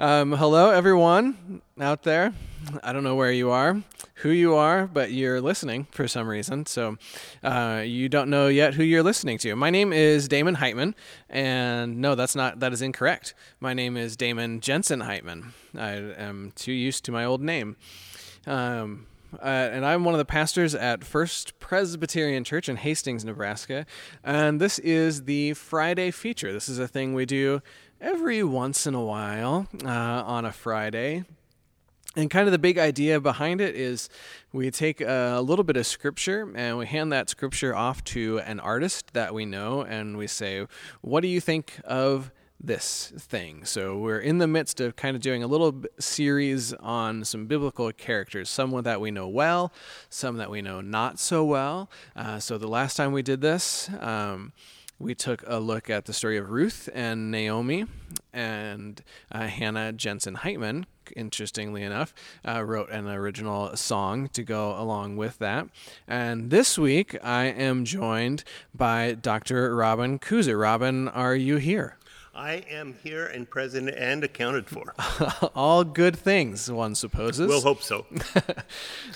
Um, 0.00 0.30
hello, 0.30 0.70
everyone 0.70 1.60
out 1.80 2.04
there. 2.04 2.32
I 2.84 2.92
don't 2.92 3.02
know 3.02 3.16
where 3.16 3.32
you 3.32 3.50
are, 3.50 3.82
who 4.14 4.30
you 4.30 4.54
are, 4.54 4.86
but 4.86 5.10
you're 5.10 5.40
listening 5.40 5.88
for 5.90 6.06
some 6.06 6.28
reason. 6.28 6.66
So 6.66 6.98
uh, 7.42 7.82
you 7.84 8.08
don't 8.08 8.30
know 8.30 8.46
yet 8.46 8.74
who 8.74 8.84
you're 8.84 9.02
listening 9.02 9.38
to. 9.38 9.56
My 9.56 9.70
name 9.70 9.92
is 9.92 10.28
Damon 10.28 10.54
Heitman, 10.54 10.94
and 11.28 12.00
no, 12.00 12.14
that's 12.14 12.36
not. 12.36 12.60
That 12.60 12.72
is 12.72 12.80
incorrect. 12.80 13.34
My 13.58 13.74
name 13.74 13.96
is 13.96 14.16
Damon 14.16 14.60
Jensen 14.60 15.00
Heitman. 15.00 15.46
I 15.76 15.94
am 15.94 16.52
too 16.54 16.70
used 16.70 17.04
to 17.06 17.12
my 17.12 17.24
old 17.24 17.42
name. 17.42 17.76
Um, 18.46 19.08
uh, 19.34 19.46
and 19.72 19.84
I'm 19.84 20.04
one 20.04 20.14
of 20.14 20.18
the 20.18 20.24
pastors 20.24 20.74
at 20.74 21.04
First 21.04 21.58
Presbyterian 21.58 22.44
Church 22.44 22.68
in 22.68 22.76
Hastings, 22.76 23.24
Nebraska. 23.24 23.84
And 24.24 24.60
this 24.60 24.78
is 24.78 25.24
the 25.24 25.54
Friday 25.54 26.10
feature. 26.10 26.52
This 26.52 26.68
is 26.68 26.78
a 26.78 26.88
thing 26.88 27.12
we 27.14 27.26
do 27.26 27.60
every 28.00 28.42
once 28.42 28.86
in 28.86 28.94
a 28.94 29.02
while 29.02 29.66
uh, 29.84 29.88
on 29.88 30.44
a 30.44 30.52
Friday. 30.52 31.24
And 32.16 32.30
kind 32.30 32.48
of 32.48 32.52
the 32.52 32.58
big 32.58 32.78
idea 32.78 33.20
behind 33.20 33.60
it 33.60 33.76
is 33.76 34.08
we 34.52 34.70
take 34.70 35.00
a 35.00 35.40
little 35.40 35.64
bit 35.64 35.76
of 35.76 35.86
scripture 35.86 36.50
and 36.54 36.78
we 36.78 36.86
hand 36.86 37.12
that 37.12 37.28
scripture 37.28 37.76
off 37.76 38.02
to 38.04 38.40
an 38.40 38.60
artist 38.60 39.12
that 39.12 39.34
we 39.34 39.44
know 39.44 39.82
and 39.82 40.16
we 40.16 40.26
say, 40.26 40.66
What 41.00 41.20
do 41.20 41.28
you 41.28 41.40
think 41.40 41.80
of 41.84 42.32
this 42.60 43.12
thing. 43.16 43.64
So 43.64 43.96
we're 43.96 44.18
in 44.18 44.38
the 44.38 44.48
midst 44.48 44.80
of 44.80 44.96
kind 44.96 45.14
of 45.14 45.22
doing 45.22 45.42
a 45.42 45.46
little 45.46 45.84
series 46.00 46.72
on 46.74 47.24
some 47.24 47.46
biblical 47.46 47.92
characters, 47.92 48.50
some 48.50 48.70
that 48.82 49.00
we 49.00 49.10
know 49.10 49.28
well, 49.28 49.72
some 50.10 50.38
that 50.38 50.50
we 50.50 50.60
know 50.60 50.80
not 50.80 51.20
so 51.20 51.44
well. 51.44 51.88
Uh, 52.16 52.40
so 52.40 52.58
the 52.58 52.66
last 52.66 52.96
time 52.96 53.12
we 53.12 53.22
did 53.22 53.40
this, 53.40 53.88
um, 54.00 54.52
we 54.98 55.14
took 55.14 55.44
a 55.46 55.58
look 55.58 55.88
at 55.88 56.06
the 56.06 56.12
story 56.12 56.36
of 56.36 56.50
Ruth 56.50 56.88
and 56.92 57.30
Naomi, 57.30 57.86
and 58.32 59.02
uh, 59.30 59.46
Hannah 59.46 59.92
Jensen 59.92 60.36
Heitman, 60.36 60.84
interestingly 61.14 61.82
enough, 61.82 62.12
uh, 62.46 62.62
wrote 62.64 62.90
an 62.90 63.06
original 63.06 63.76
song 63.76 64.28
to 64.30 64.42
go 64.42 64.78
along 64.78 65.16
with 65.16 65.38
that. 65.38 65.68
And 66.06 66.50
this 66.50 66.78
week, 66.78 67.16
I 67.22 67.44
am 67.44 67.84
joined 67.84 68.44
by 68.74 69.12
Dr. 69.14 69.74
Robin 69.74 70.18
Koozer. 70.18 70.60
Robin, 70.60 71.08
are 71.08 71.36
you 71.36 71.56
here? 71.56 71.96
I 72.38 72.62
am 72.70 72.94
here 73.02 73.26
and 73.26 73.50
present 73.50 73.88
and 73.88 74.22
accounted 74.22 74.68
for. 74.68 74.94
All 75.56 75.82
good 75.82 76.14
things, 76.14 76.70
one 76.70 76.94
supposes. 76.94 77.48
We'll 77.48 77.62
hope 77.62 77.82
so. 77.82 78.06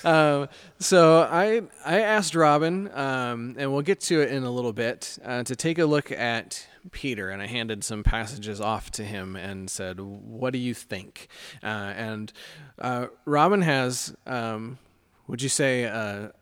uh, 0.03 0.47
so 0.79 1.21
I 1.21 1.61
I 1.85 2.01
asked 2.01 2.35
Robin, 2.35 2.91
um, 2.93 3.55
and 3.57 3.71
we'll 3.71 3.81
get 3.81 4.01
to 4.01 4.19
it 4.21 4.29
in 4.29 4.43
a 4.43 4.51
little 4.51 4.73
bit, 4.73 5.17
uh, 5.23 5.43
to 5.43 5.55
take 5.55 5.79
a 5.79 5.85
look 5.85 6.11
at 6.11 6.67
Peter, 6.91 7.29
and 7.29 7.41
I 7.41 7.47
handed 7.47 7.85
some 7.85 8.03
passages 8.03 8.59
off 8.59 8.91
to 8.91 9.05
him 9.05 9.37
and 9.37 9.69
said, 9.69 10.01
"What 10.01 10.51
do 10.51 10.59
you 10.59 10.73
think?" 10.73 11.29
Uh, 11.63 11.93
and 11.95 12.33
uh, 12.77 13.07
Robin 13.23 13.61
has, 13.61 14.13
um, 14.27 14.79
would 15.27 15.41
you 15.41 15.49
say, 15.49 15.83
a 15.83 16.33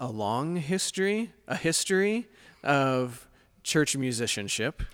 long 0.00 0.54
history, 0.56 1.32
a 1.48 1.56
history 1.56 2.28
of 2.62 3.26
church 3.64 3.96
musicianship? 3.96 4.84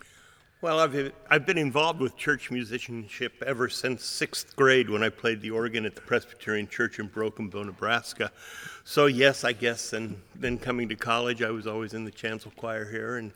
Well, 0.67 0.81
I've, 0.81 1.13
I've 1.31 1.47
been 1.47 1.59
involved 1.59 2.01
with 2.01 2.17
church 2.17 2.51
musicianship 2.51 3.41
ever 3.47 3.69
since 3.69 4.05
sixth 4.05 4.57
grade 4.57 4.91
when 4.91 5.01
I 5.01 5.11
played 5.11 5.41
the 5.41 5.53
organ 5.53 5.87
at 5.87 5.95
the 5.95 6.01
Presbyterian 6.01 6.67
Church 6.67 6.99
in 6.99 7.07
Broken 7.07 7.47
Bow, 7.49 7.63
Nebraska. 7.63 8.33
So, 8.83 9.07
yes, 9.07 9.45
I 9.45 9.53
guess, 9.53 9.93
and 9.93 10.21
then 10.35 10.59
coming 10.59 10.89
to 10.89 10.97
college, 10.97 11.41
I 11.41 11.53
was 11.53 11.69
always 11.69 11.95
in 11.95 12.05
the 12.05 12.11
chancel 12.11 12.51
choir 12.57 12.85
here 12.85 13.19
and 13.19 13.33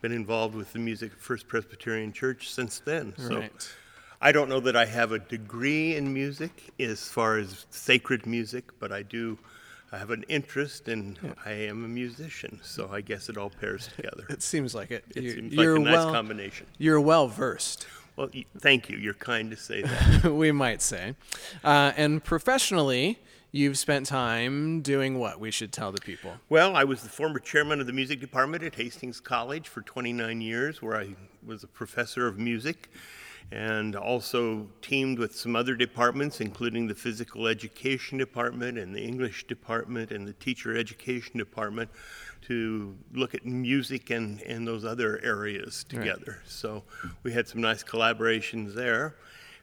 been 0.00 0.10
involved 0.10 0.56
with 0.56 0.72
the 0.72 0.80
music 0.80 1.12
at 1.12 1.20
First 1.20 1.46
Presbyterian 1.46 2.12
Church 2.12 2.52
since 2.52 2.80
then. 2.80 3.14
So, 3.16 3.38
right. 3.38 3.74
I 4.20 4.32
don't 4.32 4.48
know 4.48 4.58
that 4.58 4.74
I 4.74 4.86
have 4.86 5.12
a 5.12 5.20
degree 5.20 5.94
in 5.94 6.12
music 6.12 6.72
as 6.80 7.08
far 7.08 7.38
as 7.38 7.64
sacred 7.70 8.26
music, 8.26 8.64
but 8.80 8.90
I 8.90 9.02
do 9.02 9.38
I 9.92 9.98
have 9.98 10.10
an 10.10 10.24
interest 10.28 10.88
and 10.88 11.18
yeah. 11.22 11.34
I 11.44 11.52
am 11.52 11.84
a 11.84 11.88
musician, 11.88 12.60
so 12.62 12.88
I 12.90 13.02
guess 13.02 13.28
it 13.28 13.36
all 13.36 13.50
pairs 13.50 13.90
together. 13.94 14.24
It 14.30 14.42
seems 14.42 14.74
like 14.74 14.90
it. 14.90 15.04
It 15.14 15.22
you, 15.22 15.30
seems 15.32 15.54
like 15.54 15.66
a 15.66 15.78
nice 15.78 15.92
well, 15.92 16.12
combination. 16.12 16.66
You're 16.78 17.00
well 17.00 17.28
versed. 17.28 17.86
Well, 18.16 18.30
thank 18.58 18.88
you. 18.88 18.96
You're 18.96 19.14
kind 19.14 19.50
to 19.50 19.56
say 19.56 19.82
that. 19.82 20.24
we 20.32 20.50
might 20.50 20.80
say. 20.80 21.14
Uh, 21.62 21.92
and 21.96 22.24
professionally, 22.24 23.18
you've 23.52 23.78
spent 23.78 24.06
time 24.06 24.80
doing 24.80 25.18
what 25.18 25.38
we 25.38 25.50
should 25.50 25.72
tell 25.72 25.92
the 25.92 26.00
people? 26.00 26.32
Well, 26.48 26.74
I 26.74 26.84
was 26.84 27.02
the 27.02 27.08
former 27.08 27.38
chairman 27.38 27.80
of 27.80 27.86
the 27.86 27.92
music 27.92 28.20
department 28.20 28.64
at 28.64 28.74
Hastings 28.74 29.20
College 29.20 29.68
for 29.68 29.82
29 29.82 30.40
years, 30.40 30.82
where 30.82 30.96
I 30.96 31.14
was 31.44 31.62
a 31.62 31.68
professor 31.68 32.26
of 32.26 32.38
music 32.38 32.90
and 33.50 33.96
also 33.96 34.68
teamed 34.80 35.18
with 35.18 35.34
some 35.36 35.56
other 35.56 35.74
departments, 35.74 36.40
including 36.40 36.86
the 36.86 36.94
physical 36.94 37.46
education 37.46 38.18
department 38.18 38.78
and 38.78 38.94
the 38.94 39.02
English 39.02 39.46
department 39.46 40.10
and 40.10 40.26
the 40.26 40.32
teacher 40.34 40.76
education 40.76 41.38
department, 41.38 41.90
to 42.42 42.96
look 43.12 43.34
at 43.34 43.44
music 43.44 44.10
and, 44.10 44.40
and 44.42 44.66
those 44.66 44.84
other 44.84 45.20
areas 45.22 45.84
together. 45.84 46.38
Right. 46.40 46.50
So 46.50 46.82
we 47.22 47.32
had 47.32 47.46
some 47.46 47.60
nice 47.60 47.82
collaborations 47.82 48.74
there. 48.74 49.16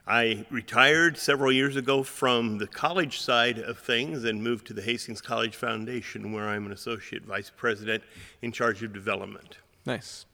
I 0.06 0.44
retired 0.50 1.18
several 1.18 1.52
years 1.52 1.76
ago 1.76 2.02
from 2.02 2.58
the 2.58 2.66
college 2.66 3.20
side 3.20 3.58
of 3.58 3.78
things 3.78 4.24
and 4.24 4.42
moved 4.42 4.66
to 4.68 4.72
the 4.72 4.82
Hastings 4.82 5.20
College 5.20 5.54
Foundation, 5.54 6.32
where 6.32 6.48
I'm 6.48 6.66
an 6.66 6.72
associate 6.72 7.24
vice 7.24 7.52
president 7.54 8.02
in 8.42 8.50
charge 8.50 8.82
of 8.82 8.92
development. 8.92 9.58
Nice. 9.86 10.26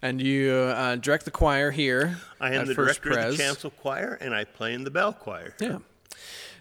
And 0.00 0.20
you 0.20 0.52
uh, 0.52 0.96
direct 0.96 1.24
the 1.24 1.30
choir 1.30 1.70
here. 1.70 2.18
I 2.40 2.54
am 2.54 2.66
the 2.66 2.74
First 2.74 3.02
director 3.02 3.10
Pres. 3.10 3.32
of 3.32 3.36
the 3.36 3.42
chancel 3.42 3.70
choir, 3.70 4.18
and 4.20 4.34
I 4.34 4.44
play 4.44 4.74
in 4.74 4.84
the 4.84 4.90
bell 4.90 5.12
choir. 5.12 5.54
Yeah. 5.60 5.78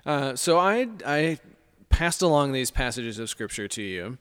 Uh, 0.06 0.36
so 0.36 0.58
I 0.58 0.88
I 1.06 1.40
passed 1.90 2.22
along 2.22 2.52
these 2.52 2.72
passages 2.72 3.20
of 3.20 3.30
scripture 3.30 3.68
to 3.68 3.82
you, 3.82 4.18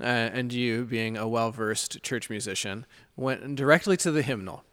uh, 0.00 0.04
and 0.04 0.52
you, 0.52 0.84
being 0.84 1.16
a 1.16 1.26
well 1.26 1.50
versed 1.50 2.02
church 2.02 2.30
musician, 2.30 2.86
went 3.16 3.56
directly 3.56 3.96
to 3.98 4.10
the 4.10 4.22
hymnal. 4.22 4.64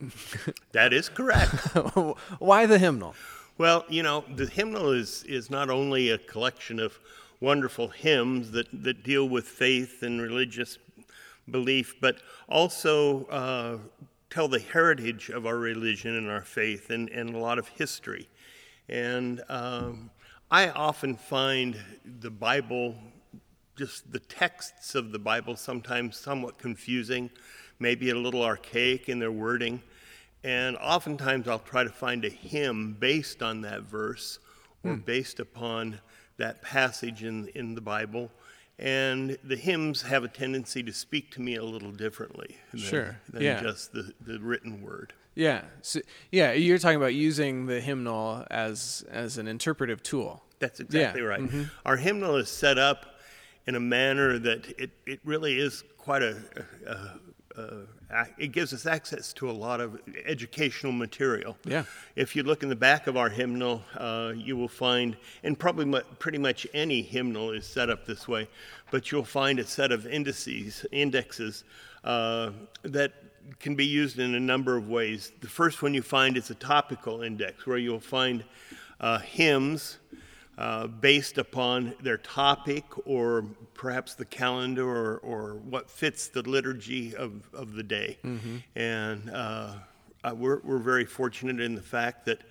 that 0.72 0.92
is 0.92 1.08
correct. 1.08 1.52
Why 2.38 2.66
the 2.66 2.78
hymnal? 2.78 3.14
Well, 3.58 3.84
you 3.88 4.02
know, 4.02 4.24
the 4.34 4.46
hymnal 4.46 4.90
is 4.90 5.22
is 5.24 5.50
not 5.50 5.68
only 5.70 6.10
a 6.10 6.18
collection 6.18 6.80
of 6.80 6.98
wonderful 7.40 7.88
hymns 7.88 8.50
that, 8.52 8.66
that 8.72 9.02
deal 9.02 9.28
with 9.28 9.46
faith 9.46 10.02
and 10.02 10.20
religious 10.20 10.78
belief, 11.50 11.96
but 12.00 12.18
also 12.48 13.24
uh, 13.26 13.78
tell 14.30 14.48
the 14.48 14.60
heritage 14.60 15.28
of 15.28 15.46
our 15.46 15.56
religion 15.56 16.16
and 16.16 16.28
our 16.28 16.42
faith 16.42 16.90
and, 16.90 17.08
and 17.10 17.34
a 17.34 17.38
lot 17.38 17.58
of 17.58 17.68
history. 17.68 18.28
And 18.88 19.42
um, 19.48 20.10
I 20.50 20.70
often 20.70 21.16
find 21.16 21.76
the 22.20 22.30
Bible, 22.30 22.96
just 23.76 24.10
the 24.12 24.18
texts 24.20 24.94
of 24.94 25.12
the 25.12 25.18
Bible, 25.18 25.56
sometimes 25.56 26.16
somewhat 26.16 26.58
confusing, 26.58 27.30
maybe 27.78 28.10
a 28.10 28.14
little 28.14 28.42
archaic 28.42 29.08
in 29.08 29.18
their 29.18 29.32
wording. 29.32 29.82
And 30.42 30.76
oftentimes 30.78 31.48
I'll 31.48 31.58
try 31.58 31.84
to 31.84 31.90
find 31.90 32.24
a 32.24 32.30
hymn 32.30 32.96
based 32.98 33.42
on 33.42 33.60
that 33.62 33.82
verse 33.82 34.38
or 34.84 34.94
hmm. 34.94 35.00
based 35.00 35.40
upon 35.40 36.00
that 36.38 36.62
passage 36.62 37.22
in, 37.22 37.48
in 37.48 37.74
the 37.74 37.80
Bible 37.80 38.30
and 38.80 39.36
the 39.44 39.56
hymns 39.56 40.02
have 40.02 40.24
a 40.24 40.28
tendency 40.28 40.82
to 40.82 40.92
speak 40.92 41.30
to 41.32 41.40
me 41.40 41.54
a 41.54 41.62
little 41.62 41.92
differently 41.92 42.56
than, 42.70 42.80
sure. 42.80 43.20
than 43.30 43.42
yeah. 43.42 43.60
just 43.62 43.92
the, 43.92 44.12
the 44.22 44.40
written 44.40 44.82
word. 44.82 45.12
Yeah, 45.34 45.62
so, 45.82 46.00
yeah. 46.32 46.52
You're 46.52 46.78
talking 46.78 46.96
about 46.96 47.14
using 47.14 47.66
the 47.66 47.80
hymnal 47.80 48.44
as 48.50 49.04
as 49.10 49.38
an 49.38 49.46
interpretive 49.46 50.02
tool. 50.02 50.42
That's 50.58 50.80
exactly 50.80 51.22
yeah. 51.22 51.28
right. 51.28 51.40
Mm-hmm. 51.40 51.62
Our 51.86 51.96
hymnal 51.96 52.36
is 52.36 52.48
set 52.48 52.78
up 52.78 53.20
in 53.66 53.74
a 53.76 53.80
manner 53.80 54.38
that 54.38 54.66
it, 54.78 54.90
it 55.06 55.20
really 55.24 55.58
is 55.58 55.84
quite 55.98 56.22
a, 56.22 56.36
a, 56.86 56.96
uh, 57.56 58.24
it 58.38 58.48
gives 58.48 58.72
us 58.72 58.86
access 58.86 59.32
to 59.34 59.50
a 59.50 59.52
lot 59.52 59.80
of 59.80 60.00
educational 60.24 60.92
material. 60.92 61.56
Yeah. 61.64 61.84
If 62.16 62.36
you 62.36 62.42
look 62.42 62.62
in 62.62 62.68
the 62.68 62.76
back 62.76 63.06
of 63.06 63.16
our 63.16 63.28
hymnal, 63.28 63.82
uh, 63.96 64.32
you 64.36 64.56
will 64.56 64.68
find, 64.68 65.16
and 65.42 65.58
probably 65.58 65.84
mu- 65.84 66.00
pretty 66.18 66.38
much 66.38 66.66
any 66.74 67.02
hymnal 67.02 67.50
is 67.50 67.66
set 67.66 67.90
up 67.90 68.06
this 68.06 68.28
way, 68.28 68.48
but 68.90 69.10
you'll 69.10 69.24
find 69.24 69.58
a 69.58 69.66
set 69.66 69.92
of 69.92 70.06
indices, 70.06 70.86
indexes 70.92 71.64
uh, 72.04 72.50
that 72.82 73.12
can 73.58 73.74
be 73.74 73.86
used 73.86 74.18
in 74.18 74.34
a 74.34 74.40
number 74.40 74.76
of 74.76 74.88
ways. 74.88 75.32
The 75.40 75.48
first 75.48 75.82
one 75.82 75.94
you 75.94 76.02
find 76.02 76.36
is 76.36 76.50
a 76.50 76.54
topical 76.54 77.22
index, 77.22 77.66
where 77.66 77.78
you'll 77.78 78.00
find 78.00 78.44
uh, 79.00 79.18
hymns 79.18 79.98
uh, 80.60 80.86
based 80.86 81.38
upon 81.38 81.94
their 82.02 82.18
topic 82.18 82.84
or 83.06 83.46
perhaps 83.72 84.14
the 84.14 84.26
calendar 84.26 84.86
or, 84.86 85.16
or 85.18 85.54
what 85.54 85.90
fits 85.90 86.28
the 86.28 86.42
liturgy 86.42 87.16
of, 87.16 87.48
of 87.54 87.72
the 87.72 87.82
day. 87.82 88.18
Mm-hmm. 88.22 88.56
And 88.76 89.30
uh, 89.30 89.72
uh, 90.22 90.34
we're, 90.36 90.60
we're 90.60 90.76
very 90.76 91.06
fortunate 91.06 91.60
in 91.60 91.74
the 91.74 91.80
fact 91.80 92.26
that 92.26 92.42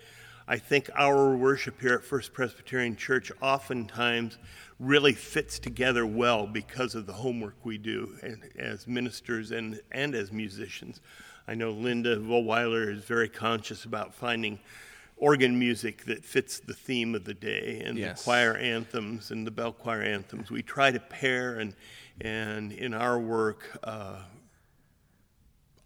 I 0.48 0.58
think 0.58 0.90
our 0.96 1.38
worship 1.38 1.80
here 1.80 1.94
at 1.94 2.04
First 2.04 2.34
Presbyterian 2.34 2.96
Church 2.96 3.32
oftentimes 3.44 4.40
really 4.80 5.14
fits 5.14 5.60
together 5.60 6.08
well 6.08 6.48
because 6.48 6.96
of 6.96 7.06
the 7.06 7.14
homework 7.14 7.58
we 7.64 7.78
do 7.78 8.18
and, 8.24 8.42
as 8.58 8.88
ministers 8.88 9.52
and, 9.52 9.80
and 9.92 10.16
as 10.16 10.32
musicians. 10.32 11.00
I 11.48 11.54
know 11.54 11.70
Linda 11.70 12.18
Volweiler 12.18 12.92
is 12.92 13.04
very 13.04 13.30
conscious 13.30 13.86
about 13.86 14.16
finding 14.16 14.58
organ 15.20 15.60
music 15.60 16.06
that 16.06 16.24
fits 16.24 16.60
the 16.60 16.74
theme 16.74 17.14
of 17.14 17.26
the 17.26 17.34
day 17.34 17.82
and 17.86 17.98
Yes. 17.98 18.20
the 18.20 18.24
choir 18.24 18.56
anthems 18.56 19.32
and 19.32 19.46
the 19.46 19.52
bell 19.52 19.74
choir 19.74 20.02
anthems. 20.02 20.50
We 20.50 20.62
try 20.64 20.92
to 20.92 21.00
pair 21.00 21.60
and 21.60 21.76
and 22.22 22.72
in 22.74 22.94
our 22.94 23.20
work 23.20 23.78
uh, 23.84 24.22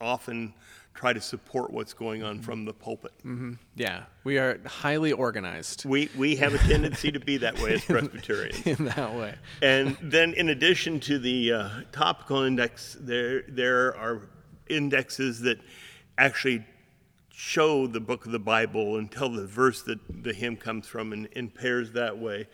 often 0.01 0.53
try 0.93 1.11
to 1.13 1.21
support 1.21 1.71
what's 1.71 1.93
going 1.93 2.21
on 2.23 2.39
from 2.39 2.65
the 2.65 2.73
pulpit. 2.73 3.11
Yeah, 3.75 4.03
we 4.23 4.37
are 4.37 4.59
highly 4.65 5.11
organized 5.11 5.85
We 5.85 6.09
we 6.17 6.35
have 6.37 6.53
a 6.53 6.59
tendency 6.59 7.11
to 7.11 7.19
be 7.19 7.37
that 7.37 7.59
way 7.59 7.73
as 7.73 7.85
Presbyterians. 7.85 8.61
in 8.67 8.85
that 8.85 9.13
way. 9.15 9.35
And 9.61 9.97
then, 10.01 10.33
in 10.33 10.49
addition 10.49 10.99
to 11.01 11.17
the 11.19 11.53
uh, 11.53 11.69
topical 11.91 12.43
index, 12.43 12.95
there 12.99 13.43
there 13.47 13.95
are 13.97 14.21
indexes 14.69 15.41
that 15.41 15.59
actually 16.17 16.63
show 17.35 17.87
the 17.87 17.99
book 17.99 18.25
of 18.25 18.31
the 18.31 18.39
Bible 18.39 18.97
and 18.97 19.11
tell 19.11 19.27
the 19.27 19.45
verse 19.45 19.81
that 19.81 20.23
the 20.23 20.33
hymn 20.33 20.55
comes 20.55 20.87
from 20.87 21.11
in, 21.11 21.25
in 21.33 21.49
pairs 21.49 21.91
that 21.91 22.17
way. 22.17 22.47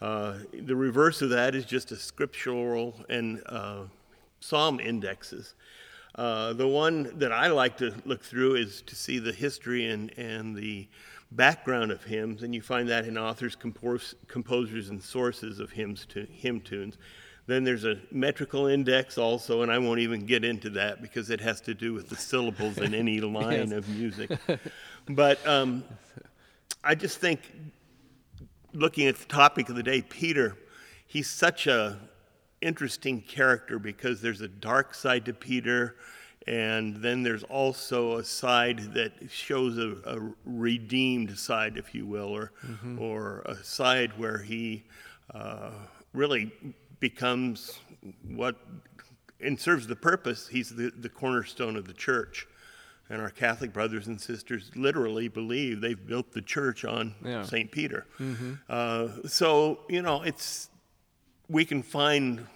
Uh, 0.00 0.34
the 0.52 0.76
reverse 0.76 1.22
of 1.22 1.30
that 1.30 1.54
is 1.54 1.64
just 1.64 1.90
a 1.90 1.96
scriptural 1.96 2.94
and 3.08 3.42
uh, 3.46 3.84
psalm 4.40 4.78
indexes. 4.78 5.54
Uh, 6.14 6.52
the 6.52 6.68
one 6.68 7.18
that 7.18 7.32
I 7.32 7.46
like 7.46 7.78
to 7.78 7.94
look 8.04 8.22
through 8.22 8.56
is 8.56 8.82
to 8.82 8.94
see 8.94 9.18
the 9.18 9.32
history 9.32 9.86
and, 9.86 10.16
and 10.18 10.54
the 10.54 10.86
background 11.32 11.90
of 11.90 12.04
hymns, 12.04 12.42
and 12.42 12.54
you 12.54 12.60
find 12.60 12.88
that 12.90 13.06
in 13.06 13.16
authors, 13.16 13.56
compos- 13.56 14.14
composers, 14.28 14.90
and 14.90 15.02
sources 15.02 15.58
of 15.58 15.72
hymns 15.72 16.06
to 16.10 16.26
hymn 16.30 16.60
tunes. 16.60 16.98
Then 17.46 17.62
there's 17.62 17.84
a 17.84 17.98
metrical 18.10 18.66
index 18.66 19.18
also, 19.18 19.62
and 19.62 19.70
I 19.70 19.78
won't 19.78 20.00
even 20.00 20.26
get 20.26 20.44
into 20.44 20.68
that 20.70 21.00
because 21.00 21.30
it 21.30 21.40
has 21.40 21.60
to 21.62 21.74
do 21.74 21.92
with 21.94 22.08
the 22.08 22.16
syllables 22.16 22.78
in 22.78 22.92
any 22.94 23.20
line 23.38 23.68
Yes. 23.68 23.72
of 23.72 23.88
music. 23.88 24.30
But 25.08 25.46
um, 25.46 25.84
I 26.82 26.96
just 26.96 27.18
think, 27.18 27.40
looking 28.72 29.06
at 29.06 29.16
the 29.16 29.26
topic 29.26 29.68
of 29.68 29.76
the 29.76 29.82
day, 29.82 30.02
Peter, 30.02 30.56
he's 31.06 31.28
such 31.30 31.66
a 31.68 31.98
interesting 32.60 33.20
character 33.20 33.78
because 33.78 34.20
there's 34.20 34.40
a 34.40 34.48
dark 34.48 34.92
side 34.94 35.24
to 35.26 35.32
Peter, 35.32 35.94
and 36.48 36.96
then 36.96 37.22
there's 37.22 37.44
also 37.44 38.18
a 38.18 38.24
side 38.24 38.92
that 38.94 39.12
shows 39.30 39.78
a, 39.78 39.96
a 40.04 40.30
redeemed 40.44 41.38
side, 41.38 41.76
if 41.76 41.94
you 41.94 42.06
will, 42.06 42.28
or 42.28 42.52
or 42.98 43.42
a 43.46 43.54
side 43.62 44.18
where 44.18 44.38
he 44.38 44.82
uh, 45.34 45.70
really 46.12 46.50
becomes 47.00 47.78
what 48.28 48.56
and 49.40 49.58
serves 49.60 49.86
the 49.86 49.96
purpose. 49.96 50.48
He's 50.48 50.70
the, 50.70 50.90
the 50.96 51.08
cornerstone 51.08 51.76
of 51.76 51.86
the 51.86 51.92
church. 51.92 52.46
And 53.08 53.20
our 53.22 53.30
Catholic 53.30 53.72
brothers 53.72 54.08
and 54.08 54.20
sisters 54.20 54.70
literally 54.74 55.28
believe 55.28 55.80
they've 55.80 56.06
built 56.06 56.32
the 56.32 56.42
church 56.42 56.84
on 56.84 57.14
Yeah. 57.24 57.42
St. 57.44 57.70
Peter. 57.70 58.06
Uh, 58.68 59.08
so, 59.26 59.80
you 59.88 60.02
know, 60.02 60.22
it's 60.22 60.70
we 61.48 61.64
can 61.64 61.82
find 61.82 62.46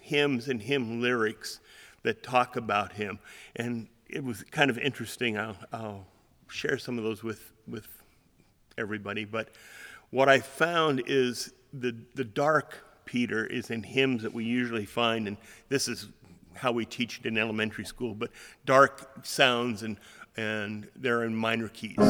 hymns 0.00 0.48
and 0.48 0.62
hymn 0.62 1.02
lyrics 1.02 1.60
that 2.04 2.22
talk 2.22 2.56
about 2.56 2.92
him. 2.92 3.18
And 3.56 3.88
it 4.08 4.24
was 4.24 4.42
kind 4.44 4.70
of 4.70 4.78
interesting. 4.78 5.36
I'll, 5.36 5.56
I'll 5.72 6.06
share 6.48 6.78
some 6.78 6.96
of 6.96 7.04
those 7.04 7.22
with, 7.22 7.52
with 7.66 7.86
everybody. 8.78 9.26
But 9.26 9.50
what 10.08 10.30
I 10.30 10.38
found 10.38 11.02
is 11.06 11.52
the, 11.74 11.94
the 12.14 12.24
dark 12.24 12.78
Peter 13.08 13.46
is 13.46 13.70
in 13.70 13.82
hymns 13.82 14.22
that 14.22 14.34
we 14.34 14.44
usually 14.44 14.84
find, 14.84 15.26
and 15.26 15.38
this 15.70 15.88
is 15.88 16.08
how 16.52 16.70
we 16.70 16.84
teach 16.84 17.20
it 17.20 17.24
in 17.24 17.38
elementary 17.38 17.86
school, 17.86 18.14
but 18.14 18.30
dark 18.66 19.24
sounds 19.24 19.82
and, 19.82 19.96
and 20.36 20.86
they're 20.94 21.24
in 21.24 21.34
minor 21.34 21.68
keys. 21.68 21.96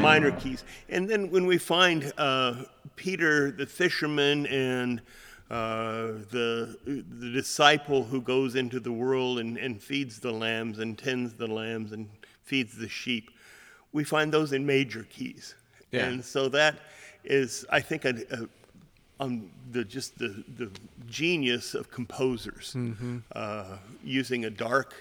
Minor 0.00 0.30
keys. 0.30 0.64
And 0.88 1.06
then 1.06 1.30
when 1.30 1.44
we 1.44 1.58
find 1.58 2.10
uh, 2.16 2.62
Peter 2.94 3.50
the 3.50 3.66
fisherman 3.66 4.46
and 4.46 5.02
uh, 5.50 6.12
the, 6.30 6.78
the 6.86 7.30
disciple 7.30 8.04
who 8.04 8.22
goes 8.22 8.54
into 8.54 8.80
the 8.80 8.92
world 8.92 9.38
and, 9.38 9.58
and 9.58 9.82
feeds 9.82 10.18
the 10.20 10.32
lambs 10.32 10.78
and 10.78 10.96
tends 10.96 11.34
the 11.34 11.46
lambs 11.46 11.92
and 11.92 12.08
feeds 12.42 12.78
the 12.78 12.88
sheep, 12.88 13.30
we 13.92 14.04
find 14.04 14.32
those 14.32 14.52
in 14.52 14.64
major 14.66 15.06
keys. 15.10 15.54
Yeah. 15.90 16.06
And 16.06 16.24
so 16.24 16.48
that 16.50 16.76
is, 17.24 17.64
I 17.70 17.80
think, 17.80 18.04
a, 18.04 18.14
a, 18.30 18.48
on 19.18 19.50
the 19.72 19.84
just 19.84 20.18
the, 20.18 20.44
the 20.56 20.70
genius 21.08 21.74
of 21.74 21.90
composers 21.90 22.76
uh, 23.32 23.78
using 24.04 24.44
a 24.44 24.50
dark 24.50 24.94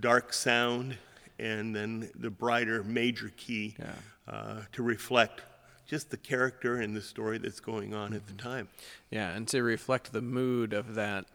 dark 0.00 0.32
sound 0.32 0.96
and 1.38 1.74
then 1.74 2.10
the 2.14 2.30
brighter 2.30 2.82
major 2.84 3.32
key 3.36 3.74
Yeah. 3.78 3.92
uh, 4.28 4.60
to 4.72 4.82
reflect 4.82 5.42
just 5.86 6.10
the 6.10 6.16
character 6.16 6.76
and 6.80 6.94
the 6.96 7.00
story 7.00 7.38
that's 7.38 7.60
going 7.60 7.94
on 7.94 8.12
at 8.12 8.26
the 8.26 8.32
time. 8.34 8.68
Yeah, 9.10 9.30
and 9.30 9.46
to 9.48 9.62
reflect 9.62 10.12
the 10.12 10.20
mood 10.22 10.72
of 10.72 10.94
that. 10.96 11.26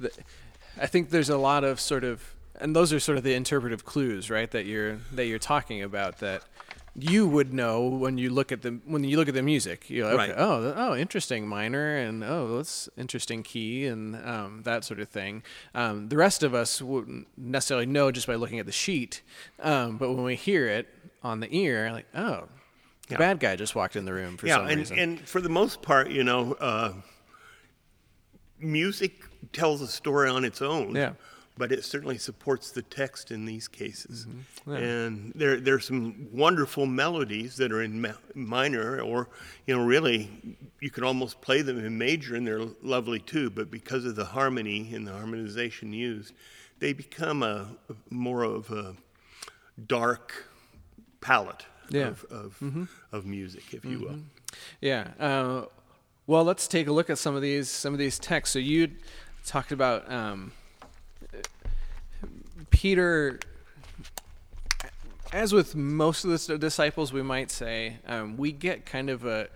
The, 0.00 0.10
I 0.80 0.86
think 0.86 1.10
there's 1.10 1.30
a 1.30 1.36
lot 1.38 1.62
of 1.64 1.78
sort 1.80 2.02
of, 2.04 2.34
and 2.60 2.74
those 2.74 2.92
are 2.92 3.00
sort 3.00 3.18
of 3.18 3.24
the 3.24 3.34
interpretive 3.34 3.84
clues, 3.84 4.30
right? 4.30 4.50
That 4.50 4.66
you're 4.66 4.98
that 5.12 5.26
you're 5.26 5.38
talking 5.38 5.82
about 5.82 6.18
that 6.18 6.42
you 6.96 7.26
would 7.26 7.52
know 7.52 7.82
when 7.88 8.18
you 8.18 8.30
look 8.30 8.52
at 8.52 8.62
the 8.62 8.78
when 8.84 9.02
you 9.02 9.16
look 9.16 9.26
at 9.28 9.34
the 9.34 9.42
music. 9.42 9.90
You're 9.90 10.06
like, 10.06 10.16
Right. 10.16 10.30
okay, 10.30 10.40
oh, 10.40 10.74
oh, 10.76 10.94
interesting 10.96 11.46
minor, 11.48 11.96
and 11.96 12.22
oh, 12.22 12.56
that's 12.58 12.88
interesting 12.96 13.42
key, 13.42 13.86
and 13.86 14.14
um, 14.24 14.60
that 14.64 14.84
sort 14.84 15.00
of 15.00 15.08
thing. 15.08 15.42
Um, 15.74 16.08
the 16.08 16.16
rest 16.16 16.42
of 16.44 16.54
us 16.54 16.80
wouldn't 16.80 17.26
necessarily 17.36 17.86
know 17.86 18.12
just 18.12 18.26
by 18.28 18.36
looking 18.36 18.60
at 18.60 18.66
the 18.66 18.72
sheet, 18.72 19.22
um, 19.60 19.96
but 19.98 20.12
when 20.12 20.22
we 20.24 20.36
hear 20.36 20.68
it 20.68 20.86
on 21.22 21.40
the 21.40 21.48
ear, 21.56 21.90
like, 21.92 22.06
oh. 22.14 22.48
The 23.08 23.16
Yeah. 23.16 23.18
bad 23.18 23.38
guy 23.38 23.54
just 23.56 23.74
walked 23.74 23.96
in 23.96 24.06
the 24.06 24.14
room 24.14 24.38
for 24.38 24.46
yeah, 24.46 24.54
some 24.56 24.66
and, 24.68 24.78
reason. 24.78 24.98
and 24.98 25.20
for 25.28 25.42
the 25.42 25.50
most 25.50 25.82
part, 25.82 26.08
you 26.08 26.24
know, 26.24 26.54
uh, 26.54 26.94
music 28.58 29.12
tells 29.52 29.82
a 29.82 29.86
story 29.86 30.30
on 30.30 30.44
its 30.44 30.62
own. 30.62 30.94
Yeah. 30.94 31.12
But 31.56 31.70
it 31.70 31.84
certainly 31.84 32.18
supports 32.18 32.72
the 32.72 32.82
text 32.82 33.30
in 33.30 33.44
these 33.44 33.68
cases. 33.68 34.26
Mm-hmm. 34.26 34.72
Yeah. 34.72 34.78
And 34.78 35.32
there, 35.36 35.60
there 35.60 35.74
are 35.76 35.80
some 35.80 36.26
wonderful 36.32 36.84
melodies 36.84 37.56
that 37.58 37.70
are 37.70 37.80
in 37.82 38.00
ma- 38.00 38.18
minor, 38.34 39.00
or, 39.00 39.28
you 39.66 39.76
know, 39.76 39.84
really, 39.84 40.30
you 40.80 40.90
could 40.90 41.04
almost 41.04 41.40
play 41.40 41.62
them 41.62 41.78
in 41.78 41.96
major 41.96 42.34
and 42.34 42.44
they're 42.44 42.64
lovely 42.82 43.20
too, 43.20 43.50
but 43.50 43.70
because 43.70 44.04
of 44.04 44.16
the 44.16 44.24
harmony 44.24 44.92
and 44.94 45.06
the 45.06 45.12
harmonization 45.12 45.92
used, 45.92 46.34
they 46.80 46.92
become 46.92 47.44
a, 47.44 47.68
more 48.10 48.42
of 48.42 48.68
a 48.72 48.96
dark 49.86 50.46
palette 51.20 51.64
Yeah. 51.88 52.08
of, 52.08 52.24
of, 52.30 52.88
of 53.12 53.26
music, 53.26 53.72
if 53.72 53.84
you 53.84 54.00
will. 54.00 54.18
Yeah. 54.80 55.08
Uh, 55.20 55.66
well, 56.26 56.42
let's 56.42 56.66
take 56.66 56.88
a 56.88 56.92
look 56.92 57.10
at 57.10 57.18
some 57.18 57.36
of 57.36 57.42
these 57.42 57.68
some 57.68 57.92
of 57.92 57.98
these 57.98 58.18
texts. 58.18 58.52
So 58.52 58.58
you 58.58 58.90
talked 59.46 59.72
about 59.72 60.10
um, 60.10 60.52
Peter. 62.74 63.38
As 65.32 65.52
with 65.52 65.74
most 65.74 66.24
of 66.24 66.46
the 66.46 66.58
disciples, 66.58 67.12
we 67.12 67.22
might 67.22 67.50
say 67.50 67.96
um, 68.06 68.36
we 68.36 68.52
get 68.52 68.86
kind 68.86 69.10
of 69.10 69.24
a 69.24 69.48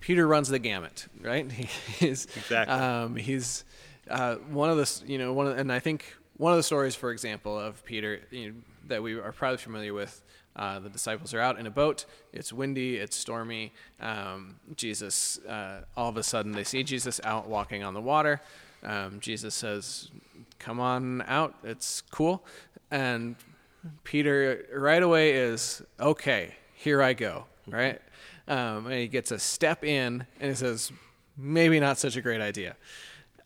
Peter 0.00 0.26
runs 0.26 0.48
the 0.48 0.58
gamut, 0.58 1.06
right? 1.20 1.50
He's 1.52 2.24
Exactly. 2.36 2.74
um, 2.74 3.14
he's 3.16 3.64
uh, 4.10 4.34
one 4.50 4.68
of 4.70 4.76
the 4.76 5.02
you 5.06 5.18
know 5.18 5.32
one 5.32 5.46
of, 5.46 5.58
and 5.58 5.72
I 5.72 5.78
think 5.78 6.04
one 6.38 6.52
of 6.52 6.56
the 6.56 6.62
stories, 6.64 6.94
for 6.96 7.12
example, 7.12 7.56
of 7.58 7.84
Peter 7.84 8.20
you 8.30 8.48
know, 8.50 8.54
that 8.88 9.02
we 9.02 9.14
are 9.14 9.32
probably 9.32 9.58
familiar 9.58 9.92
with. 9.94 10.22
Uh, 10.54 10.78
the 10.80 10.90
disciples 10.90 11.32
are 11.32 11.40
out 11.40 11.58
in 11.58 11.66
a 11.66 11.70
boat. 11.70 12.04
It's 12.32 12.52
windy. 12.52 12.96
It's 12.98 13.16
stormy. 13.16 13.72
Um, 14.00 14.56
Jesus, 14.76 15.38
uh, 15.46 15.82
all 15.96 16.10
of 16.10 16.16
a 16.18 16.22
sudden, 16.22 16.52
they 16.52 16.64
see 16.64 16.82
Jesus 16.82 17.20
out 17.24 17.48
walking 17.48 17.82
on 17.82 17.94
the 17.94 18.02
water. 18.02 18.42
Um, 18.84 19.18
Jesus 19.20 19.54
says, 19.54 20.10
"Come 20.62 20.80
on 20.80 21.22
out. 21.22 21.54
It's 21.62 22.02
cool." 22.10 22.44
And 22.90 23.36
Peter 24.04 24.64
right 24.72 25.02
away 25.02 25.32
is, 25.32 25.82
"Okay, 26.00 26.54
here 26.74 27.02
I 27.02 27.12
go." 27.12 27.46
Right? 27.66 28.00
Um, 28.48 28.86
and 28.86 28.94
he 28.94 29.08
gets 29.08 29.30
a 29.30 29.38
step 29.38 29.84
in, 29.84 30.26
and 30.40 30.48
he 30.50 30.54
says, 30.54 30.92
"Maybe 31.36 31.78
not 31.80 31.98
such 31.98 32.16
a 32.16 32.22
great 32.22 32.40
idea." 32.40 32.76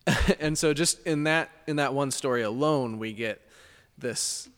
and 0.41 0.57
so, 0.57 0.73
just 0.73 1.05
in 1.07 1.25
that 1.25 1.51
in 1.67 1.77
that 1.77 1.95
one 1.95 2.11
story 2.11 2.43
alone, 2.43 2.99
we 2.99 3.13
get 3.13 3.41
this 3.99 4.49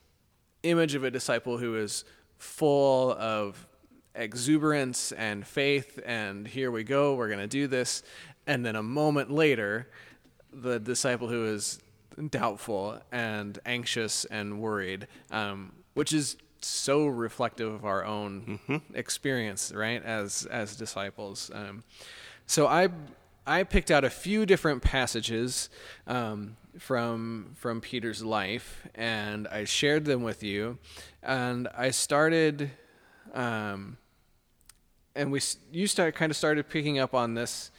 image 0.63 0.95
of 0.95 1.05
a 1.05 1.11
disciple 1.11 1.59
who 1.59 1.77
is 1.77 2.05
full 2.39 3.13
of 3.13 3.67
exuberance 4.15 5.13
and 5.13 5.47
faith 5.47 6.01
and 6.05 6.47
here 6.49 6.73
we 6.73 6.83
go 6.83 7.15
we're 7.15 7.29
going 7.29 7.39
to 7.39 7.47
do 7.47 7.69
this 7.69 8.03
and 8.49 8.67
then 8.67 8.75
a 8.75 8.83
moment 8.83 9.31
later 9.31 9.89
the 10.53 10.81
disciple 10.81 11.29
who 11.29 11.45
is 11.45 11.79
doubtful 12.31 13.01
and 13.13 13.59
anxious 13.65 14.25
and 14.27 14.61
worried 14.61 15.07
um, 15.31 15.73
which 15.95 16.13
is 16.13 16.37
so 16.61 17.07
reflective 17.07 17.73
of 17.73 17.85
our 17.85 18.05
own 18.05 18.59
experience 18.95 19.73
right 19.73 20.03
as 20.05 20.47
as 20.47 20.77
disciples 20.77 21.51
um, 21.55 21.85
so 22.47 22.67
i 22.67 22.89
I 23.49 23.63
picked 23.63 23.91
out 23.91 24.05
a 24.05 24.11
few 24.11 24.45
different 24.45 24.83
passages 24.83 25.71
um, 26.07 26.59
from 26.79 27.53
from 27.55 27.81
Peter's 27.81 28.23
life, 28.23 28.87
and 28.95 29.49
I 29.49 29.65
shared 29.65 30.05
them 30.05 30.23
with 30.23 30.43
you. 30.43 30.77
And 31.23 31.67
I 31.75 31.91
started, 31.91 32.71
um, 33.33 33.97
and 35.15 35.33
we 35.33 35.41
you 35.73 35.87
start 35.87 36.15
kind 36.15 36.31
of 36.31 36.37
started 36.37 36.69
picking 36.69 36.99
up 36.99 37.15
on 37.15 37.33
this 37.33 37.71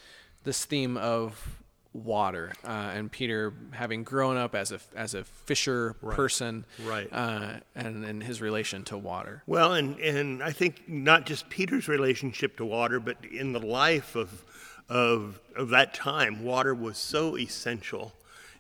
this 0.44 0.66
theme 0.66 0.98
of 0.98 1.59
water 1.94 2.54
uh, 2.64 2.92
and 2.94 3.12
Peter 3.12 3.52
having 3.72 4.04
grown 4.04 4.38
up 4.38 4.54
as 4.54 4.72
a 4.72 4.80
as 4.96 5.16
a 5.16 5.24
fisher 5.24 5.96
Right. 6.02 6.16
person, 6.16 6.66
Right. 6.86 7.08
Uh, 7.12 7.54
and 7.76 8.06
and 8.06 8.22
his 8.24 8.42
relation 8.42 8.84
to 8.86 8.98
water. 8.98 9.42
Well, 9.48 9.74
and, 9.74 10.00
and 10.00 10.44
I 10.44 10.52
think 10.52 10.88
not 10.88 11.26
just 11.26 11.50
Peter's 11.50 11.88
relationship 11.88 12.58
to 12.58 12.66
water, 12.66 13.00
but 13.00 13.18
in 13.26 13.54
the 13.54 13.60
life 13.60 14.16
of, 14.16 14.44
of, 14.88 15.40
of 15.56 15.70
that 15.70 15.94
time, 15.96 16.44
water 16.44 16.76
was 16.76 16.98
so 16.98 17.38
essential. 17.38 18.14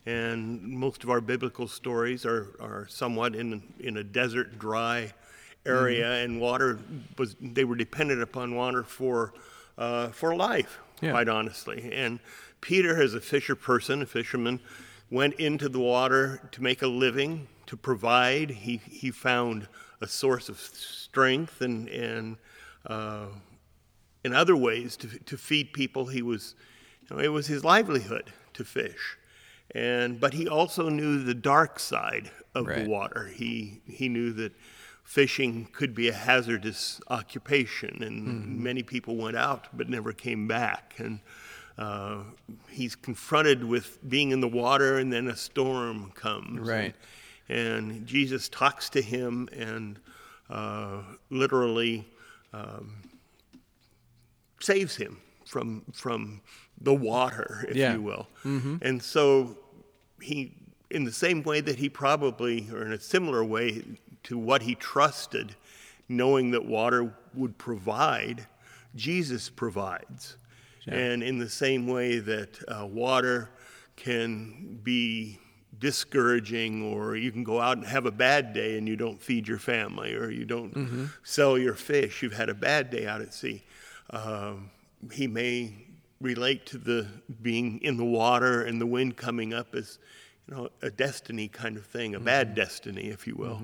And 0.05 0.61
most 0.63 1.03
of 1.03 1.09
our 1.11 1.21
biblical 1.21 1.67
stories 1.67 2.25
are, 2.25 2.47
are 2.59 2.87
somewhat 2.89 3.35
in, 3.35 3.61
in 3.79 3.97
a 3.97 4.03
desert, 4.03 4.57
dry 4.57 5.13
area, 5.65 6.23
and 6.23 6.39
water 6.41 6.79
was, 7.17 7.35
they 7.39 7.63
were 7.63 7.75
dependent 7.75 8.21
upon 8.23 8.55
water 8.55 8.81
for, 8.83 9.33
uh, 9.77 10.07
for 10.07 10.35
life, 10.35 10.79
Yeah. 11.01 11.11
quite 11.11 11.29
honestly. 11.29 11.91
And 11.93 12.19
Peter, 12.61 13.01
as 13.01 13.13
a 13.13 13.21
fisher 13.21 13.55
person, 13.55 14.01
a 14.01 14.05
fisherman, 14.05 14.59
went 15.09 15.33
into 15.35 15.69
the 15.69 15.79
water 15.79 16.49
to 16.51 16.61
make 16.61 16.81
a 16.81 16.87
living, 16.87 17.47
to 17.65 17.77
provide. 17.77 18.49
He, 18.51 18.77
he 18.77 19.11
found 19.11 19.67
a 20.01 20.07
source 20.07 20.49
of 20.49 20.59
strength 20.59 21.61
and, 21.61 21.87
and 21.89 22.37
uh, 22.85 23.25
in 24.23 24.33
other 24.33 24.55
ways 24.55 24.95
to, 24.97 25.07
to 25.07 25.37
feed 25.37 25.73
people. 25.73 26.05
He 26.07 26.21
was, 26.21 26.55
you 27.09 27.15
know, 27.15 27.21
it 27.21 27.29
was 27.29 27.47
his 27.47 27.63
livelihood 27.63 28.31
to 28.53 28.63
fish. 28.63 29.17
And, 29.75 30.19
but 30.19 30.33
he 30.33 30.47
also 30.47 30.89
knew 30.89 31.23
the 31.23 31.33
dark 31.35 31.79
side 31.79 32.31
of 32.55 32.65
Right. 32.67 32.83
the 32.83 32.89
water. 32.89 33.27
He, 33.27 33.81
he 33.85 34.09
knew 34.09 34.33
that 34.33 34.51
fishing 35.03 35.67
could 35.71 35.93
be 35.93 36.07
a 36.07 36.13
hazardous 36.13 36.99
occupation, 37.07 38.01
and 38.03 38.59
many 38.59 38.83
people 38.83 39.15
went 39.15 39.37
out 39.37 39.67
but 39.73 39.89
never 39.89 40.13
came 40.13 40.47
back. 40.47 40.95
And 40.97 41.19
uh, 41.79 42.17
he's 42.69 42.95
confronted 42.95 43.63
with 43.63 43.97
being 44.07 44.31
in 44.31 44.41
the 44.41 44.47
water, 44.47 44.97
and 44.99 45.11
then 45.11 45.27
a 45.29 45.35
storm 45.35 46.11
comes. 46.15 46.67
Right. 46.67 46.93
And, 47.47 47.91
and 47.91 48.05
Jesus 48.05 48.49
talks 48.49 48.89
to 48.91 49.01
him 49.01 49.47
and 49.53 49.97
uh, 50.49 51.01
literally 51.29 52.05
um, 52.53 53.01
saves 54.59 54.95
him 54.95 55.17
from 55.45 55.83
from 55.93 56.41
the 56.81 56.93
water, 56.93 57.65
if 57.69 57.75
Yeah. 57.75 57.93
you 57.93 58.01
will. 58.01 58.27
And 58.43 59.01
so 59.01 59.57
he, 60.21 60.53
in 60.89 61.03
the 61.03 61.11
same 61.11 61.43
way 61.43 61.59
that 61.61 61.77
he 61.77 61.89
probably, 61.89 62.67
or 62.71 62.83
in 62.85 62.93
a 62.93 62.99
similar 62.99 63.43
way 63.43 63.83
to 64.23 64.37
what 64.37 64.61
he 64.61 64.75
trusted, 64.75 65.55
knowing 66.07 66.51
that 66.51 66.65
water 66.65 67.13
would 67.33 67.57
provide, 67.57 68.47
Jesus 68.95 69.49
provides. 69.49 70.37
And 70.93 71.23
in 71.23 71.37
the 71.37 71.49
same 71.49 71.87
way 71.87 72.19
that 72.19 72.59
uh, 72.67 72.85
water 72.85 73.49
can 73.95 74.79
be 74.83 75.39
discouraging, 75.77 76.83
or 76.83 77.15
you 77.15 77.31
can 77.31 77.43
go 77.43 77.59
out 77.61 77.77
and 77.77 77.85
have 77.85 78.05
a 78.05 78.11
bad 78.11 78.53
day 78.53 78.77
and 78.77 78.87
you 78.87 78.95
don't 78.95 79.21
feed 79.21 79.47
your 79.47 79.59
family, 79.59 80.13
or 80.13 80.29
you 80.29 80.45
don't 80.45 81.09
sell 81.23 81.57
your 81.57 81.73
fish, 81.73 82.21
you've 82.21 82.33
had 82.33 82.49
a 82.49 82.53
bad 82.53 82.89
day 82.89 83.07
out 83.07 83.21
at 83.21 83.33
sea. 83.33 83.63
Um, 84.09 84.71
he 85.13 85.27
may 85.27 85.73
relate 86.19 86.65
to 86.67 86.77
the 86.77 87.07
being 87.41 87.79
in 87.81 87.95
the 87.95 88.03
water 88.05 88.63
and 88.63 88.81
the 88.81 88.85
wind 88.85 89.15
coming 89.15 89.53
up 89.53 89.73
as 89.73 89.99
you 90.47 90.55
know 90.55 90.69
a 90.81 90.89
destiny 90.89 91.47
kind 91.47 91.77
of 91.77 91.85
thing, 91.85 92.15
a 92.15 92.19
bad 92.19 92.55
destiny, 92.55 93.07
if 93.09 93.25
you 93.25 93.35
will, 93.35 93.61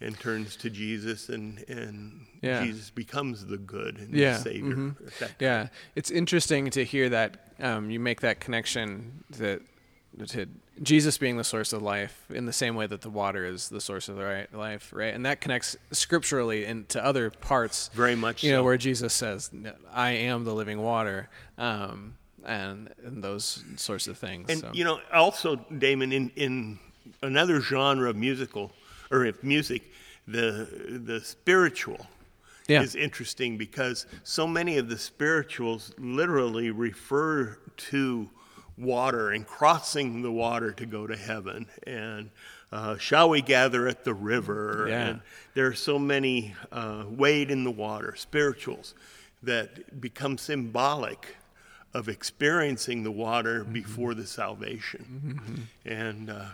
and 0.00 0.18
turns 0.18 0.56
to 0.56 0.70
Jesus, 0.70 1.28
and 1.28 1.64
and 1.68 2.26
Yeah. 2.42 2.64
Jesus 2.64 2.90
becomes 2.90 3.46
the 3.46 3.58
good 3.58 3.98
and 3.98 4.14
Yeah, 4.14 4.36
the 4.36 4.42
Savior. 4.42 4.94
that 5.20 5.32
Yeah, 5.40 5.68
it's 5.96 6.10
interesting 6.10 6.70
to 6.70 6.84
hear 6.84 7.08
that 7.08 7.52
um, 7.60 7.90
you 7.90 7.98
make 8.00 8.20
that 8.20 8.40
connection 8.40 9.24
that 9.30 9.62
to 10.28 10.46
Jesus 10.82 11.18
being 11.18 11.36
the 11.36 11.44
source 11.44 11.72
of 11.72 11.82
life 11.82 12.24
in 12.30 12.46
the 12.46 12.52
same 12.52 12.74
way 12.76 12.86
that 12.86 13.02
the 13.02 13.10
water 13.10 13.44
is 13.44 13.68
the 13.68 13.80
source 13.80 14.08
of 14.08 14.16
the 14.16 14.24
right 14.24 14.52
life, 14.54 14.92
right? 14.92 15.12
And 15.14 15.26
that 15.26 15.40
connects 15.40 15.76
scripturally 15.92 16.64
into 16.64 17.04
other 17.04 17.30
parts, 17.30 17.90
Very 17.94 18.14
much 18.16 18.42
You 18.44 18.52
know, 18.52 18.62
where 18.62 18.76
Jesus 18.76 19.12
says, 19.12 19.50
"I 19.92 20.10
am 20.12 20.44
the 20.44 20.54
living 20.54 20.80
water," 20.80 21.28
um, 21.56 22.14
and 22.44 22.92
and 23.04 23.22
those 23.22 23.64
sorts 23.76 24.06
of 24.06 24.18
things. 24.18 24.48
And 24.50 24.60
so. 24.60 24.70
you 24.72 24.84
know, 24.84 25.00
also 25.12 25.56
Damon, 25.56 26.12
in, 26.12 26.30
in 26.36 26.78
another 27.22 27.60
genre 27.60 28.08
of 28.10 28.16
musical 28.16 28.72
or 29.10 29.24
if 29.24 29.42
music, 29.42 29.82
the 30.26 31.00
the 31.04 31.20
spiritual 31.20 32.06
Yeah. 32.68 32.82
is 32.82 32.94
interesting 32.94 33.56
because 33.56 34.06
so 34.24 34.46
many 34.46 34.76
of 34.78 34.88
the 34.88 34.98
spirituals 34.98 35.92
literally 35.98 36.70
refer 36.70 37.56
to 37.90 38.28
water 38.76 39.30
and 39.30 39.46
crossing 39.46 40.22
the 40.22 40.30
water 40.30 40.70
to 40.72 40.86
go 40.86 41.06
to 41.06 41.16
heaven 41.16 41.66
and 41.86 42.30
uh, 42.70 42.96
shall 42.98 43.30
we 43.30 43.40
gather 43.40 43.88
at 43.88 44.04
the 44.04 44.12
river 44.14 44.84
Yeah. 44.88 45.06
and 45.06 45.20
there 45.54 45.66
are 45.66 45.74
so 45.74 45.98
many 45.98 46.54
uh, 46.70 47.04
wade 47.08 47.50
in 47.50 47.64
the 47.64 47.70
water 47.72 48.14
spirituals 48.16 48.94
that 49.42 49.98
become 50.00 50.36
symbolic 50.38 51.36
of 51.94 52.08
experiencing 52.08 53.02
the 53.02 53.10
water 53.10 53.60
Mm-hmm. 53.64 53.72
before 53.72 54.14
the 54.14 54.26
salvation 54.26 55.66
and 55.86 56.28
uh, 56.30 56.44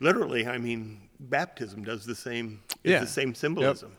literally 0.00 0.46
i 0.46 0.56
mean 0.58 0.98
baptism 1.20 1.84
does 1.84 2.04
the 2.06 2.14
same 2.14 2.62
is 2.82 2.90
Yeah. 2.92 3.00
the 3.00 3.06
same 3.06 3.34
symbolism 3.34 3.92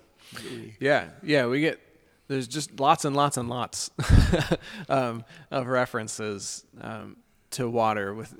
Yeah, 0.80 1.10
yeah, 1.24 1.46
we 1.46 1.62
get 1.62 1.80
there's 2.28 2.48
just 2.48 2.80
lots 2.80 3.04
and 3.06 3.16
lots 3.16 3.38
and 3.38 3.50
lots 3.50 3.92
um, 4.90 5.24
of 5.51 5.68
references 5.68 6.66
um, 6.80 7.18
to 7.51 7.70
water 7.70 8.13
with 8.13 8.34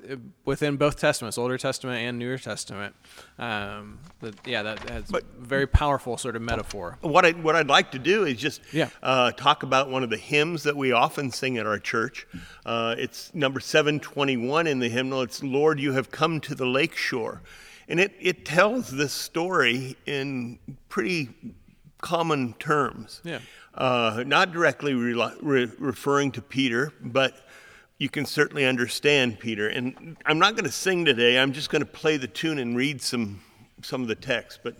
within 0.46 0.78
both 0.78 0.98
testaments, 0.98 1.36
Older 1.36 1.58
Testament 1.58 1.98
and 2.00 2.18
Newer 2.18 2.38
Testament. 2.38 2.94
Um, 3.38 3.98
but 4.20 4.34
yeah, 4.46 4.62
that 4.62 4.88
has 4.88 5.10
But- 5.10 5.24
very 5.38 5.66
powerful 5.66 6.16
sort 6.16 6.34
of 6.34 6.40
metaphor. 6.40 6.96
What, 7.02 7.26
I, 7.26 7.32
what 7.32 7.54
I'd 7.54 7.68
like 7.68 7.90
to 7.90 7.98
do 7.98 8.24
is 8.24 8.38
just 8.38 8.62
Yeah. 8.72 8.88
uh, 9.02 9.32
talk 9.32 9.62
about 9.62 9.90
one 9.90 10.02
of 10.02 10.08
the 10.08 10.16
hymns 10.16 10.62
that 10.62 10.76
we 10.78 10.92
often 10.92 11.30
sing 11.30 11.58
at 11.58 11.66
our 11.66 11.78
church. 11.78 12.26
Uh, 12.64 12.94
it's 12.96 13.34
number 13.34 13.60
721 13.60 14.66
in 14.66 14.78
the 14.78 14.88
hymnal. 14.88 15.20
It's 15.20 15.42
Lord, 15.42 15.78
you 15.78 15.92
have 15.92 16.10
come 16.10 16.40
to 16.40 16.54
the 16.54 16.66
lake 16.66 16.96
shore. 16.96 17.42
And 17.88 18.00
it, 18.00 18.14
it 18.20 18.44
tells 18.44 18.90
this 18.90 19.12
story 19.12 19.96
in 20.06 20.58
pretty 20.88 21.30
common 22.00 22.54
terms. 22.54 23.20
Yeah. 23.24 23.40
Uh, 23.74 24.24
not 24.26 24.52
directly 24.52 24.94
re- 24.94 25.32
re- 25.40 25.70
referring 25.78 26.32
to 26.32 26.42
Peter, 26.42 26.92
but 27.00 27.46
you 27.98 28.08
can 28.08 28.26
certainly 28.26 28.66
understand 28.66 29.38
Peter. 29.38 29.68
And 29.68 30.16
I'm 30.26 30.38
not 30.38 30.54
going 30.54 30.64
to 30.64 30.72
sing 30.72 31.04
today. 31.04 31.38
I'm 31.38 31.52
just 31.52 31.70
going 31.70 31.80
to 31.80 31.90
play 31.90 32.16
the 32.16 32.26
tune 32.26 32.58
and 32.58 32.76
read 32.76 33.00
some 33.00 33.40
some 33.80 34.02
of 34.02 34.08
the 34.08 34.14
text. 34.14 34.60
But 34.62 34.76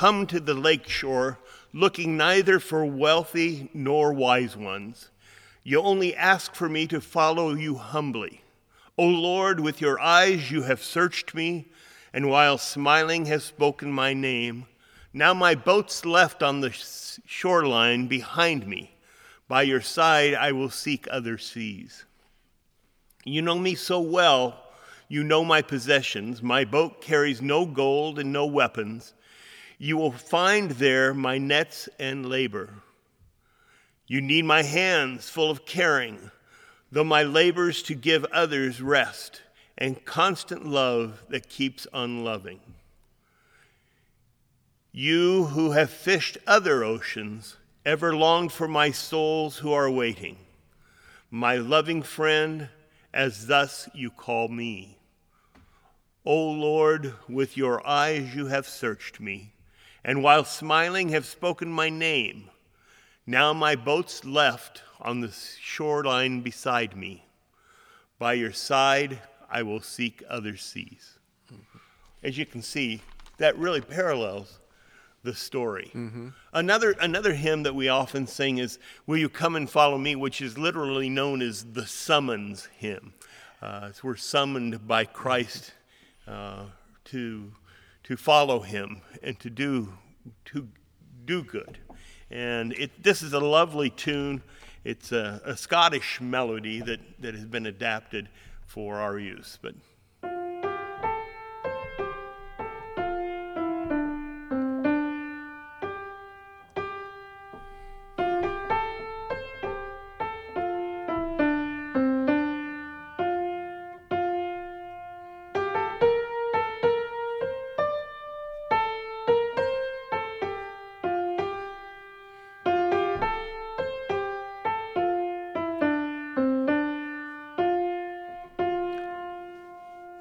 come 0.00 0.26
to 0.26 0.40
the 0.40 0.54
lake 0.54 0.88
shore, 0.88 1.38
looking 1.74 2.16
neither 2.16 2.58
for 2.58 2.86
wealthy 2.86 3.68
nor 3.74 4.14
wise 4.14 4.56
ones. 4.56 5.10
You 5.62 5.82
only 5.82 6.16
ask 6.16 6.54
for 6.54 6.70
me 6.70 6.86
to 6.86 7.02
follow 7.02 7.52
you 7.52 7.74
humbly. 7.74 8.40
O 8.96 9.04
Lord, 9.04 9.60
with 9.60 9.82
your 9.82 10.00
eyes 10.00 10.50
you 10.50 10.62
have 10.62 10.82
searched 10.82 11.34
me, 11.34 11.68
and 12.14 12.30
while 12.30 12.56
smiling 12.56 13.26
have 13.26 13.42
spoken 13.42 13.92
my 13.92 14.14
name. 14.14 14.64
Now 15.12 15.34
my 15.34 15.54
boat's 15.54 16.06
left 16.06 16.42
on 16.42 16.62
the 16.62 16.70
shoreline 17.26 18.06
behind 18.06 18.66
me, 18.66 18.96
By 19.48 19.64
your 19.64 19.82
side, 19.82 20.32
I 20.32 20.52
will 20.52 20.70
seek 20.70 21.08
other 21.10 21.36
seas. 21.36 22.06
You 23.26 23.42
know 23.42 23.58
me 23.58 23.74
so 23.74 24.00
well, 24.00 24.64
you 25.08 25.22
know 25.22 25.44
my 25.44 25.60
possessions. 25.60 26.42
My 26.42 26.64
boat 26.64 27.02
carries 27.02 27.42
no 27.42 27.66
gold 27.66 28.18
and 28.18 28.32
no 28.32 28.46
weapons. 28.46 29.12
You 29.82 29.96
will 29.96 30.12
find 30.12 30.72
there 30.72 31.14
my 31.14 31.38
nets 31.38 31.88
and 31.98 32.26
labor. 32.28 32.68
You 34.06 34.20
need 34.20 34.44
my 34.44 34.62
hands 34.62 35.30
full 35.30 35.50
of 35.50 35.64
caring, 35.64 36.30
though 36.92 37.02
my 37.02 37.22
labors 37.22 37.82
to 37.84 37.94
give 37.94 38.26
others 38.26 38.82
rest 38.82 39.40
and 39.78 40.04
constant 40.04 40.66
love 40.66 41.24
that 41.30 41.48
keeps 41.48 41.86
unloving. 41.94 42.60
You 44.92 45.46
who 45.46 45.70
have 45.70 45.88
fished 45.88 46.36
other 46.46 46.84
oceans, 46.84 47.56
ever 47.86 48.14
longed 48.14 48.52
for 48.52 48.68
my 48.68 48.90
souls 48.90 49.56
who 49.56 49.72
are 49.72 49.90
waiting. 49.90 50.36
My 51.30 51.56
loving 51.56 52.02
friend, 52.02 52.68
as 53.14 53.46
thus 53.46 53.88
you 53.94 54.10
call 54.10 54.48
me. 54.48 54.98
O 56.26 56.50
Lord, 56.50 57.14
with 57.30 57.56
your 57.56 57.86
eyes 57.86 58.34
you 58.34 58.48
have 58.48 58.68
searched 58.68 59.20
me, 59.20 59.54
and 60.04 60.22
while 60.22 60.44
smiling 60.44 61.10
have 61.10 61.26
spoken 61.26 61.70
my 61.70 61.88
name. 61.88 62.50
Now 63.26 63.52
my 63.52 63.76
boat's 63.76 64.24
left 64.24 64.82
on 65.00 65.20
the 65.20 65.32
shoreline 65.60 66.40
beside 66.40 66.96
me. 66.96 67.24
By 68.18 68.34
your 68.34 68.52
side 68.52 69.20
I 69.50 69.62
will 69.62 69.80
seek 69.80 70.22
other 70.28 70.56
seas. 70.56 71.18
As 72.22 72.36
you 72.36 72.44
can 72.46 72.62
see, 72.62 73.02
that 73.38 73.56
really 73.56 73.80
parallels 73.80 74.58
the 75.22 75.34
story. 75.34 75.90
Mm-hmm. 75.94 76.28
Another 76.52 76.92
another 77.00 77.34
hymn 77.34 77.62
that 77.64 77.74
we 77.74 77.88
often 77.88 78.26
sing 78.26 78.58
is 78.58 78.78
"Will 79.06 79.18
You 79.18 79.28
Come 79.28 79.56
and 79.56 79.68
Follow 79.68 79.98
Me," 79.98 80.16
which 80.16 80.40
is 80.40 80.56
literally 80.56 81.08
known 81.08 81.42
as 81.42 81.64
the 81.72 81.86
summons 81.86 82.68
hymn. 82.78 83.12
Uh, 83.60 83.90
we're 84.02 84.16
summoned 84.16 84.86
by 84.86 85.04
Christ 85.04 85.72
uh, 86.26 86.64
to 87.06 87.52
to 88.04 88.16
follow 88.16 88.60
Him 88.60 89.02
and 89.22 89.38
to 89.40 89.50
do 89.50 89.92
to 90.46 90.68
do 91.24 91.42
good. 91.42 91.78
And 92.30 92.72
it, 92.74 93.02
this 93.02 93.22
is 93.22 93.32
a 93.32 93.40
lovely 93.40 93.90
tune. 93.90 94.42
It's 94.84 95.12
a, 95.12 95.40
a 95.44 95.56
Scottish 95.56 96.20
melody 96.20 96.80
that, 96.80 97.00
that 97.20 97.34
has 97.34 97.44
been 97.44 97.66
adapted 97.66 98.28
for 98.66 98.96
our 98.96 99.18
use. 99.18 99.58
But 99.60 99.74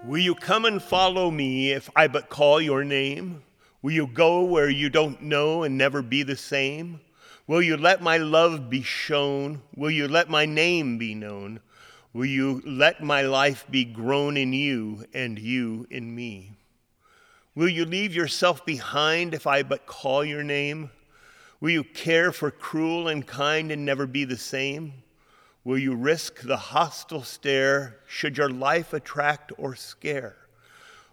Will 0.10 0.18
you 0.18 0.34
come 0.34 0.66
and 0.66 0.82
follow 0.82 1.30
me 1.30 1.72
if 1.72 1.88
I 1.96 2.08
but 2.08 2.30
call 2.30 2.60
your 2.60 2.84
name? 2.84 3.44
Will 3.84 3.92
you 3.92 4.08
go 4.08 4.44
where 4.44 4.68
you 4.68 4.90
don't 4.90 5.22
know 5.22 5.62
and 5.62 5.78
never 5.78 6.02
be 6.02 6.24
the 6.24 6.36
same? 6.36 7.00
Will 7.46 7.62
you 7.62 7.78
let 7.78 8.02
my 8.02 8.18
love 8.18 8.72
be 8.72 8.82
shown? 8.82 9.62
Will 9.76 9.92
you 9.92 10.08
let 10.08 10.28
my 10.28 10.48
name 10.48 10.98
be 10.98 11.14
known? 11.14 11.60
Will 12.12 12.26
you 12.26 12.64
let 12.66 13.04
my 13.04 13.22
life 13.22 13.68
be 13.70 13.86
grown 13.86 14.36
in 14.36 14.52
you 14.52 15.06
and 15.14 15.38
you 15.38 15.86
in 15.92 16.16
me? 16.16 16.54
Will 17.54 17.70
you 17.70 17.86
leave 17.86 18.16
yourself 18.16 18.66
behind 18.66 19.36
if 19.36 19.46
I 19.46 19.62
but 19.62 19.86
call 19.86 20.26
your 20.26 20.44
name? 20.44 20.90
Will 21.62 21.70
you 21.70 21.84
care 21.84 22.32
for 22.32 22.50
cruel 22.50 23.10
and 23.10 23.28
kind 23.28 23.72
and 23.72 23.86
never 23.86 24.08
be 24.08 24.24
the 24.24 24.40
same? 24.40 24.92
Will 25.70 25.78
you 25.78 25.94
risk 25.94 26.42
the 26.42 26.58
hostile 26.58 27.22
stare 27.22 28.00
should 28.08 28.40
your 28.40 28.50
life 28.50 28.92
attract 28.92 29.52
or 29.56 29.76
scare? 29.76 30.36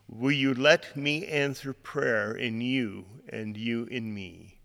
Will 0.09 0.33
you 0.33 0.55
let 0.55 0.97
me 0.97 1.27
answer 1.27 1.75
prayer 1.75 2.33
in 2.33 2.63
you 2.63 3.05
and 3.29 3.55
you 3.55 3.85
in 3.85 4.15
me? 4.15 4.57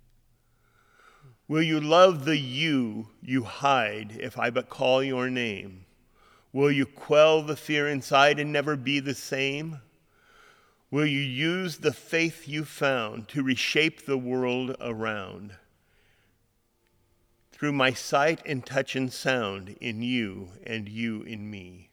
Will 1.49 1.62
you 1.62 1.82
love 1.82 2.23
the 2.23 2.38
you 2.38 3.10
you 3.21 3.43
hide 3.43 4.15
if 4.17 4.39
I 4.39 4.49
but 4.49 4.69
call 4.69 5.04
your 5.04 5.30
name? 5.30 5.84
Will 6.54 6.71
you 6.71 6.86
quell 6.86 7.41
the 7.41 7.58
fear 7.58 7.89
inside 7.89 8.39
and 8.39 8.49
never 8.54 8.77
be 8.77 9.01
the 9.01 9.13
same? 9.13 9.82
Will 10.89 11.06
you 11.06 11.19
use 11.19 11.80
the 11.80 11.91
faith 11.91 12.47
you 12.47 12.63
found 12.63 13.27
to 13.27 13.43
reshape 13.43 14.06
the 14.06 14.17
world 14.17 14.73
around? 14.80 15.51
Through 17.62 17.71
my 17.71 17.93
sight 17.93 18.41
and 18.43 18.65
touch 18.65 18.95
and 18.95 19.13
sound 19.13 19.76
in 19.80 20.02
you 20.02 20.50
and 20.63 20.89
you 20.89 21.21
in 21.21 21.47
me. 21.47 21.91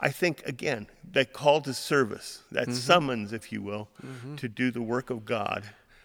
I 0.00 0.10
think, 0.10 0.42
again, 0.44 0.88
that 1.12 1.32
call 1.32 1.60
to 1.60 1.72
service, 1.72 2.42
that 2.50 2.64
mm-hmm. 2.64 2.72
summons, 2.72 3.32
if 3.32 3.52
you 3.52 3.62
will, 3.62 3.88
mm-hmm. 4.04 4.34
to 4.34 4.48
do 4.48 4.72
the 4.72 4.82
work 4.82 5.08
of 5.08 5.24
God, 5.24 5.62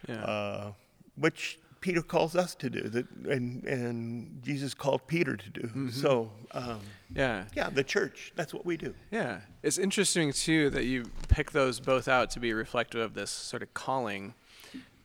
yeah. 0.08 0.24
uh, 0.24 0.72
which 1.16 1.58
Peter 1.82 2.04
calls 2.04 2.36
us 2.36 2.54
to 2.54 2.70
do, 2.70 2.82
that, 2.82 3.10
and, 3.28 3.64
and 3.64 4.44
Jesus 4.44 4.76
called 4.76 5.08
Peter 5.08 5.36
to 5.36 5.50
do. 5.50 5.62
Mm-hmm. 5.62 5.90
So, 5.90 6.30
um, 6.52 6.82
yeah, 7.16 7.46
yeah, 7.56 7.72
the 7.72 7.84
church, 7.84 8.32
that's 8.36 8.54
what 8.54 8.64
we 8.64 8.78
do. 8.78 8.94
Yeah, 9.10 9.40
it's 9.64 9.80
interesting 9.80 10.32
too 10.34 10.70
that 10.70 10.84
you 10.84 11.06
pick 11.30 11.50
those 11.50 11.80
both 11.80 12.08
out 12.08 12.30
to 12.32 12.40
be 12.40 12.54
reflective 12.54 13.02
of 13.02 13.16
this 13.16 13.32
sort 13.32 13.64
of 13.64 13.74
calling 13.74 14.36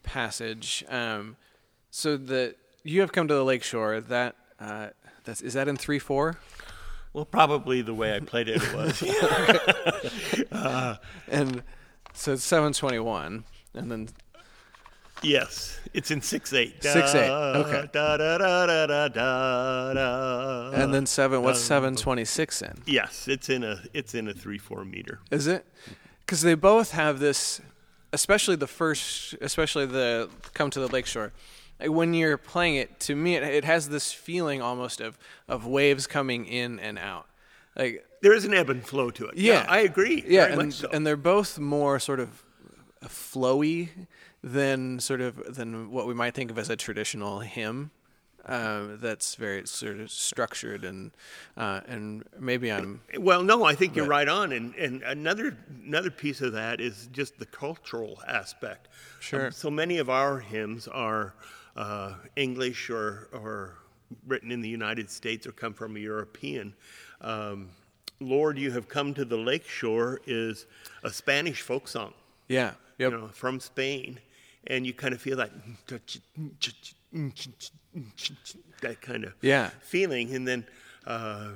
passage. 0.02 0.84
Um, 0.90 1.36
so 1.90 2.16
the 2.16 2.54
you 2.84 3.00
have 3.00 3.12
come 3.12 3.28
to 3.28 3.34
the 3.34 3.44
lakeshore. 3.44 4.00
That 4.00 4.36
uh, 4.58 4.88
that's 5.24 5.40
is 5.42 5.54
that 5.54 5.68
in 5.68 5.76
three 5.76 5.98
four? 5.98 6.38
Well, 7.12 7.24
probably 7.24 7.82
the 7.82 7.94
way 7.94 8.14
I 8.14 8.20
played 8.20 8.48
it, 8.48 8.62
it 8.62 8.74
was. 8.74 9.02
uh, 10.52 10.96
and 11.28 11.62
so 12.12 12.32
it's 12.34 12.44
seven 12.44 12.72
twenty 12.72 12.98
one, 12.98 13.44
and 13.74 13.90
then 13.90 14.08
Yes, 15.22 15.78
it's 15.92 16.10
in 16.10 16.22
six 16.22 16.52
eight. 16.54 16.82
Six 16.82 17.14
eight. 17.14 17.28
Okay. 17.28 17.88
Da, 17.92 18.16
da, 18.16 18.38
da, 18.38 18.66
da, 18.66 19.08
da, 19.08 19.92
da, 19.92 20.70
and 20.72 20.94
then 20.94 21.04
seven. 21.04 21.42
What's 21.42 21.60
seven 21.60 21.94
twenty 21.94 22.24
six 22.24 22.62
in? 22.62 22.80
Yes, 22.86 23.28
it's 23.28 23.50
in 23.50 23.62
a 23.62 23.82
it's 23.92 24.14
in 24.14 24.28
a 24.28 24.32
three 24.32 24.56
four 24.58 24.84
meter. 24.84 25.20
Is 25.30 25.46
it? 25.46 25.66
Because 26.20 26.40
they 26.42 26.54
both 26.54 26.92
have 26.92 27.18
this, 27.18 27.60
especially 28.12 28.56
the 28.56 28.66
first, 28.66 29.34
especially 29.42 29.84
the 29.84 30.30
come 30.54 30.70
to 30.70 30.80
the 30.80 30.88
lakeshore 30.88 31.32
when 31.86 32.14
you're 32.14 32.36
playing 32.36 32.76
it, 32.76 33.00
to 33.00 33.14
me, 33.14 33.36
it, 33.36 33.42
it 33.42 33.64
has 33.64 33.88
this 33.88 34.12
feeling 34.12 34.60
almost 34.62 35.00
of 35.00 35.18
of 35.48 35.66
waves 35.66 36.06
coming 36.06 36.46
in 36.46 36.78
and 36.78 36.98
out. 36.98 37.26
Like 37.76 38.04
there 38.22 38.34
is 38.34 38.44
an 38.44 38.54
ebb 38.54 38.70
and 38.70 38.84
flow 38.84 39.10
to 39.10 39.26
it. 39.26 39.36
Yeah, 39.36 39.54
yeah 39.54 39.66
I 39.68 39.78
agree. 39.80 40.24
Yeah, 40.26 40.46
and, 40.46 40.72
so. 40.72 40.88
and 40.92 41.06
they're 41.06 41.16
both 41.16 41.58
more 41.58 41.98
sort 41.98 42.20
of 42.20 42.44
flowy 43.04 43.88
than 44.42 45.00
sort 45.00 45.20
of 45.20 45.54
than 45.54 45.90
what 45.90 46.06
we 46.06 46.14
might 46.14 46.34
think 46.34 46.50
of 46.50 46.58
as 46.58 46.70
a 46.70 46.76
traditional 46.76 47.40
hymn. 47.40 47.90
Uh, 48.46 48.96
that's 48.96 49.34
very 49.34 49.66
sort 49.66 50.00
of 50.00 50.10
structured 50.10 50.82
and 50.82 51.10
uh, 51.58 51.80
and 51.86 52.24
maybe 52.38 52.72
I'm 52.72 53.02
well. 53.18 53.42
No, 53.42 53.64
I 53.64 53.74
think 53.74 53.94
you're 53.94 54.06
right 54.06 54.28
on. 54.28 54.52
And 54.52 54.74
and 54.76 55.02
another 55.02 55.56
another 55.84 56.10
piece 56.10 56.40
of 56.40 56.52
that 56.54 56.80
is 56.80 57.08
just 57.12 57.38
the 57.38 57.44
cultural 57.44 58.18
aspect. 58.26 58.88
Sure. 59.20 59.46
Um, 59.46 59.52
so 59.52 59.70
many 59.70 59.98
of 59.98 60.08
our 60.08 60.38
hymns 60.38 60.88
are 60.88 61.34
uh, 61.80 62.12
English 62.36 62.90
or, 62.90 63.28
or 63.32 63.74
written 64.26 64.52
in 64.52 64.60
the 64.60 64.68
United 64.68 65.08
States 65.10 65.46
or 65.46 65.52
come 65.52 65.72
from 65.72 65.96
a 65.96 65.98
European. 65.98 66.74
Um, 67.22 67.70
Lord, 68.20 68.58
you 68.58 68.70
have 68.72 68.86
come 68.86 69.14
to 69.14 69.24
the 69.24 69.36
lakeshore 69.36 70.20
is 70.26 70.66
a 71.02 71.10
Spanish 71.10 71.62
folk 71.62 71.88
song. 71.88 72.12
Yeah. 72.48 72.72
Yep. 72.98 73.12
You 73.12 73.18
know, 73.18 73.28
from 73.28 73.60
Spain. 73.60 74.20
And 74.66 74.86
you 74.86 74.92
kind 74.92 75.14
of 75.14 75.22
feel 75.22 75.38
that 75.38 75.52
that 78.82 79.00
kind 79.00 79.24
of 79.24 79.32
yeah. 79.40 79.70
feeling. 79.80 80.34
And 80.34 80.46
then 80.46 80.66
uh, 81.06 81.52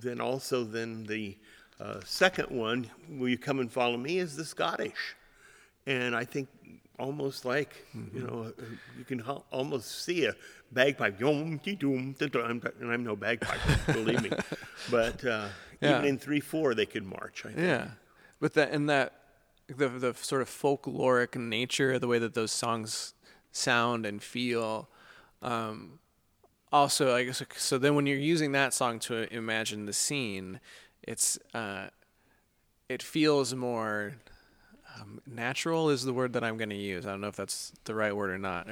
then 0.00 0.20
also 0.20 0.62
then 0.62 1.04
the 1.04 1.36
uh, 1.80 2.00
second 2.04 2.56
one, 2.56 2.88
will 3.18 3.28
you 3.28 3.38
come 3.38 3.58
and 3.58 3.70
follow 3.70 3.96
me, 3.96 4.18
is 4.18 4.36
the 4.36 4.44
Scottish. 4.44 5.16
And 5.86 6.14
I 6.14 6.24
think 6.24 6.48
almost 6.98 7.44
like 7.44 7.84
mm-hmm. 7.96 8.16
you 8.16 8.26
know 8.26 8.52
you 8.98 9.04
can 9.04 9.20
almost 9.50 10.04
see 10.04 10.24
a 10.24 10.34
bagpipe 10.72 11.20
and 12.80 12.92
I'm 12.92 13.04
no 13.04 13.16
bagpiper 13.16 13.92
believe 13.92 14.22
me 14.22 14.30
but 14.90 15.24
uh, 15.24 15.48
yeah. 15.80 15.98
even 15.98 16.04
in 16.06 16.18
three 16.18 16.40
four 16.40 16.74
they 16.74 16.86
could 16.86 17.04
march 17.04 17.44
I 17.44 17.48
think. 17.48 17.60
yeah 17.60 17.88
but 18.40 18.54
that 18.54 18.72
and 18.72 18.88
that 18.88 19.12
the 19.68 19.88
the 19.88 20.14
sort 20.14 20.42
of 20.42 20.48
folkloric 20.48 21.36
nature 21.36 21.92
of 21.92 22.00
the 22.00 22.08
way 22.08 22.18
that 22.18 22.34
those 22.34 22.52
songs 22.52 23.14
sound 23.52 24.06
and 24.06 24.22
feel 24.22 24.88
um, 25.42 25.98
also, 26.72 27.14
I 27.14 27.24
guess, 27.24 27.42
so 27.56 27.78
then 27.78 27.94
when 27.94 28.06
you're 28.06 28.18
using 28.18 28.52
that 28.52 28.74
song 28.74 28.98
to 29.00 29.32
imagine 29.32 29.86
the 29.86 29.92
scene, 29.92 30.60
it's 31.02 31.38
uh, 31.54 31.88
it 32.88 33.02
feels 33.02 33.54
more 33.54 34.14
um, 35.00 35.20
natural 35.26 35.90
is 35.90 36.04
the 36.04 36.12
word 36.12 36.32
that 36.34 36.44
I'm 36.44 36.56
going 36.56 36.70
to 36.70 36.76
use. 36.76 37.06
I 37.06 37.10
don't 37.10 37.20
know 37.20 37.28
if 37.28 37.36
that's 37.36 37.72
the 37.84 37.94
right 37.94 38.14
word 38.14 38.30
or 38.30 38.38
not. 38.38 38.66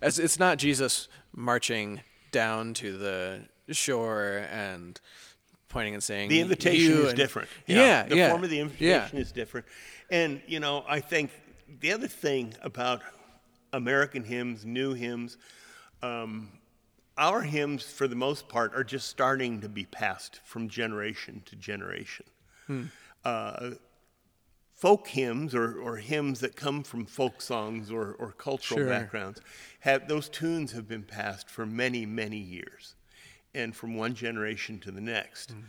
As 0.00 0.18
it's 0.18 0.38
not 0.38 0.58
Jesus 0.58 1.08
marching 1.34 2.00
down 2.32 2.74
to 2.74 2.96
the 2.96 3.40
shore 3.70 4.46
and 4.50 5.00
pointing 5.68 5.94
and 5.94 6.02
saying 6.02 6.28
the 6.28 6.40
invitation 6.40 6.92
is 6.92 7.08
and, 7.08 7.16
different. 7.16 7.48
Yeah, 7.66 8.04
the 8.04 8.16
yeah, 8.16 8.30
form 8.30 8.44
of 8.44 8.50
the 8.50 8.60
invitation 8.60 9.16
yeah. 9.16 9.20
is 9.20 9.32
different. 9.32 9.66
And 10.10 10.40
you 10.46 10.60
know, 10.60 10.84
I 10.88 11.00
think 11.00 11.30
the 11.80 11.92
other 11.92 12.08
thing 12.08 12.54
about 12.62 13.02
American 13.72 14.24
hymns, 14.24 14.64
new 14.64 14.94
hymns, 14.94 15.38
um, 16.02 16.48
our 17.16 17.42
hymns, 17.42 17.84
for 17.84 18.08
the 18.08 18.16
most 18.16 18.48
part, 18.48 18.74
are 18.74 18.84
just 18.84 19.08
starting 19.08 19.60
to 19.60 19.68
be 19.68 19.84
passed 19.84 20.40
from 20.44 20.68
generation 20.68 21.42
to 21.46 21.56
generation. 21.56 22.26
Hmm. 22.66 22.84
Uh, 23.24 23.70
folk 24.80 25.08
hymns 25.08 25.54
or, 25.54 25.78
or 25.78 25.96
hymns 25.98 26.40
that 26.40 26.56
come 26.56 26.82
from 26.82 27.04
folk 27.04 27.42
songs 27.42 27.90
or, 27.90 28.12
or 28.18 28.32
cultural 28.32 28.80
Sure. 28.80 28.88
backgrounds 28.88 29.40
have 29.80 30.08
those 30.08 30.28
tunes 30.28 30.72
have 30.72 30.88
been 30.88 31.02
passed 31.02 31.48
for 31.50 31.66
many 31.66 32.06
many 32.06 32.38
years 32.38 32.94
and 33.54 33.74
from 33.76 33.96
one 33.96 34.14
generation 34.14 34.78
to 34.78 34.90
the 34.90 35.00
next. 35.00 35.50
Mm-hmm. 35.50 35.62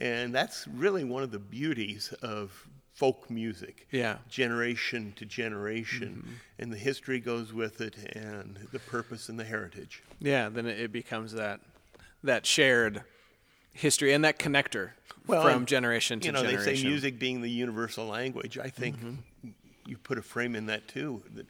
And 0.00 0.34
that's 0.34 0.66
really 0.68 1.04
one 1.04 1.22
of 1.22 1.30
the 1.30 1.38
beauties 1.38 2.12
of 2.20 2.66
folk 2.94 3.30
music 3.30 3.86
Yeah. 3.92 4.18
generation 4.28 5.12
to 5.16 5.24
generation. 5.24 6.22
Mm-hmm. 6.24 6.32
And 6.58 6.72
the 6.72 6.76
history 6.78 7.20
goes 7.20 7.52
with 7.52 7.80
it 7.80 7.94
and 8.16 8.58
the 8.72 8.80
purpose 8.80 9.28
and 9.28 9.38
the 9.38 9.44
heritage. 9.44 10.02
Yeah, 10.20 10.48
then 10.50 10.66
it 10.66 10.78
it 10.80 10.92
becomes 10.92 11.32
that 11.32 11.60
that 12.24 12.44
shared 12.44 13.04
history 13.78 14.12
and 14.12 14.24
that 14.24 14.38
connector 14.38 14.90
Well, 15.26 15.42
from 15.42 15.58
and, 15.58 15.66
generation 15.68 16.20
to 16.20 16.26
you 16.26 16.32
know 16.32 16.42
generation. 16.42 16.64
they 16.72 16.76
say 16.76 16.86
music 16.88 17.18
being 17.18 17.40
the 17.42 17.50
universal 17.50 18.06
language 18.06 18.58
i 18.58 18.68
think 18.68 18.96
you 19.86 19.96
put 19.96 20.18
a 20.18 20.22
frame 20.22 20.54
in 20.56 20.66
that 20.66 20.88
too 20.88 21.22
that 21.34 21.46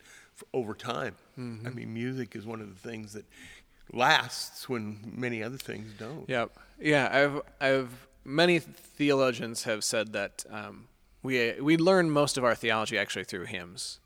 over 0.53 0.75
time 0.75 1.15
i 1.39 1.71
mean 1.71 1.93
music 1.95 2.37
is 2.37 2.45
one 2.45 2.61
of 2.61 2.69
the 2.69 2.89
things 2.89 3.13
that 3.15 3.25
lasts 3.93 4.69
when 4.69 4.99
many 5.17 5.43
other 5.43 5.57
things 5.57 5.93
don't 5.99 6.29
Yep. 6.29 6.51
Yeah, 6.81 7.09
I've 7.13 7.41
I've 7.61 8.07
many 8.25 8.59
theologians 8.61 9.65
have 9.65 9.83
said 9.83 10.13
that 10.13 10.45
um, 10.51 10.87
we 11.23 11.55
we 11.61 11.77
learn 11.77 12.11
most 12.11 12.39
of 12.39 12.45
our 12.45 12.55
theology 12.55 12.97
actually 12.99 13.25
through 13.25 13.47
hymns. 13.47 13.99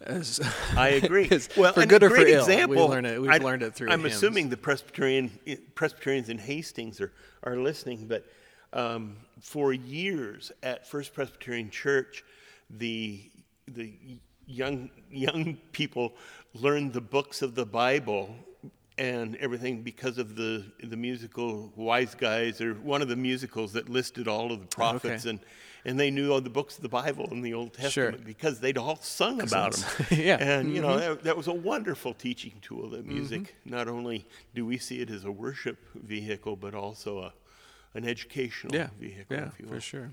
As, 0.00 0.38
I 0.76 0.88
agree. 0.90 1.28
well, 1.56 1.72
for 1.72 1.86
good 1.86 2.02
a 2.02 2.06
or 2.06 2.10
for 2.10 2.16
great 2.16 2.28
ill, 2.28 2.40
example, 2.44 2.86
we 2.88 2.94
learn 2.94 3.04
it. 3.06 3.20
We've 3.20 3.30
I- 3.30 3.38
learned 3.38 3.62
it 3.64 3.74
through. 3.74 3.90
I'm 3.90 4.02
hymns. 4.02 4.14
assuming 4.14 4.48
the 4.50 4.56
Presbyterian 4.56 5.30
Presbyterians 5.74 6.28
in 6.28 6.38
Hastings 6.38 7.00
are 7.00 7.10
are 7.44 7.56
listening, 7.56 8.06
but 8.06 8.24
um, 8.72 9.16
for 9.40 9.72
years 9.72 10.50
at 10.62 10.86
First 10.86 11.14
Presbyterian 11.14 11.70
Church, 11.70 12.24
the 12.70 13.30
the 13.68 13.92
young 14.46 14.90
young 15.10 15.56
people 15.72 16.14
learned 16.54 16.92
the 16.92 17.00
books 17.00 17.42
of 17.42 17.54
the 17.54 17.66
Bible 17.66 18.34
and 18.96 19.36
everything 19.36 19.82
because 19.82 20.18
of 20.18 20.36
the 20.36 20.64
the 20.82 20.96
musical 20.96 21.72
Wise 21.76 22.14
Guys 22.14 22.60
or 22.60 22.74
one 22.74 23.02
of 23.02 23.08
the 23.08 23.16
musicals 23.16 23.72
that 23.72 23.88
listed 23.88 24.28
all 24.28 24.52
of 24.52 24.60
the 24.60 24.66
oh, 24.66 24.76
prophets 24.76 25.24
and 25.24 25.40
and 25.84 26.00
they 26.00 26.10
knew 26.10 26.32
all 26.32 26.40
the 26.40 26.50
books 26.50 26.76
of 26.76 26.82
the 26.82 26.88
Bible 26.88 27.28
and 27.30 27.44
the 27.44 27.52
Old 27.52 27.74
Testament 27.74 28.24
because 28.24 28.60
they'd 28.60 28.78
all 28.78 28.96
sung 28.96 29.40
about 29.40 29.74
them. 29.74 30.06
Yeah. 30.18 30.36
And 30.40 30.74
you 30.74 30.80
know 30.80 30.96
mm-hmm. 30.96 31.00
that, 31.00 31.24
that 31.24 31.36
was 31.36 31.48
a 31.48 31.52
wonderful 31.52 32.14
teaching 32.14 32.54
tool. 32.62 32.90
That 32.90 33.04
mm-hmm. 33.04 33.14
music 33.14 33.56
not 33.64 33.88
only 33.88 34.26
do 34.54 34.64
we 34.64 34.78
see 34.78 35.00
it 35.00 35.10
as 35.10 35.24
a 35.24 35.32
worship 35.32 35.78
vehicle, 35.94 36.56
but 36.56 36.74
also 36.74 37.20
a 37.20 37.32
an 37.94 38.04
educational 38.04 38.74
yeah, 38.74 38.88
vehicle, 38.98 39.36
yeah, 39.36 39.46
if 39.46 39.60
you 39.60 39.66
will. 39.66 39.74
for 39.74 39.80
sure. 39.80 40.10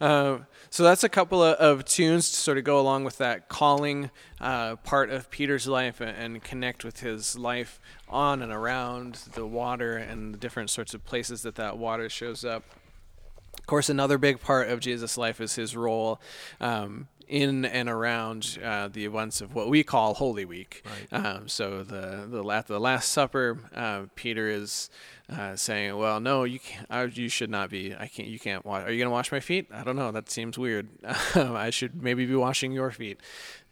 Uh, 0.00 0.38
so 0.70 0.82
that's 0.82 1.02
a 1.02 1.08
couple 1.08 1.42
of, 1.42 1.56
of 1.56 1.84
tunes 1.84 2.30
to 2.30 2.36
sort 2.36 2.58
of 2.58 2.64
go 2.64 2.78
along 2.78 3.04
with 3.04 3.18
that 3.18 3.48
calling 3.48 4.10
uh, 4.40 4.76
part 4.76 5.10
of 5.10 5.30
Peter's 5.30 5.66
life 5.66 6.00
and, 6.00 6.16
and 6.16 6.44
connect 6.44 6.84
with 6.84 7.00
his 7.00 7.38
life 7.38 7.80
on 8.08 8.42
and 8.42 8.52
around 8.52 9.14
the 9.34 9.46
water 9.46 9.96
and 9.96 10.34
the 10.34 10.38
different 10.38 10.68
sorts 10.68 10.92
of 10.92 11.04
places 11.04 11.42
that 11.42 11.54
that 11.54 11.78
water 11.78 12.08
shows 12.08 12.44
up. 12.44 12.64
Of 13.58 13.66
course, 13.66 13.88
another 13.88 14.18
big 14.18 14.40
part 14.40 14.68
of 14.68 14.80
Jesus' 14.80 15.16
life 15.16 15.40
is 15.40 15.54
his 15.54 15.76
role 15.76 16.20
um, 16.60 17.08
in 17.28 17.64
and 17.64 17.88
around 17.88 18.58
uh, 18.64 18.88
the 18.88 19.04
events 19.04 19.40
of 19.40 19.54
what 19.54 19.68
we 19.68 19.82
call 19.82 20.14
Holy 20.14 20.44
Week. 20.44 20.84
Um, 21.10 21.48
so 21.48 21.82
the 21.82 22.26
the, 22.28 22.42
la- 22.42 22.62
the 22.62 22.80
Last 22.80 23.10
Supper, 23.10 23.58
uh, 23.74 24.04
Peter 24.14 24.48
is 24.48 24.90
uh, 25.30 25.56
saying, 25.56 25.96
"Well, 25.96 26.20
no, 26.20 26.44
you 26.44 26.58
can't, 26.58 26.86
I, 26.90 27.04
you 27.04 27.28
should 27.28 27.50
not 27.50 27.70
be. 27.70 27.94
I 27.94 28.06
can't. 28.06 28.28
You 28.28 28.38
can't 28.38 28.64
wash. 28.64 28.84
Are 28.84 28.92
you 28.92 28.98
going 28.98 29.06
to 29.08 29.12
wash 29.12 29.32
my 29.32 29.40
feet? 29.40 29.68
I 29.72 29.82
don't 29.84 29.96
know. 29.96 30.10
That 30.12 30.30
seems 30.30 30.58
weird. 30.58 30.88
I 31.34 31.70
should 31.70 32.02
maybe 32.02 32.26
be 32.26 32.34
washing 32.34 32.72
your 32.72 32.90
feet." 32.90 33.20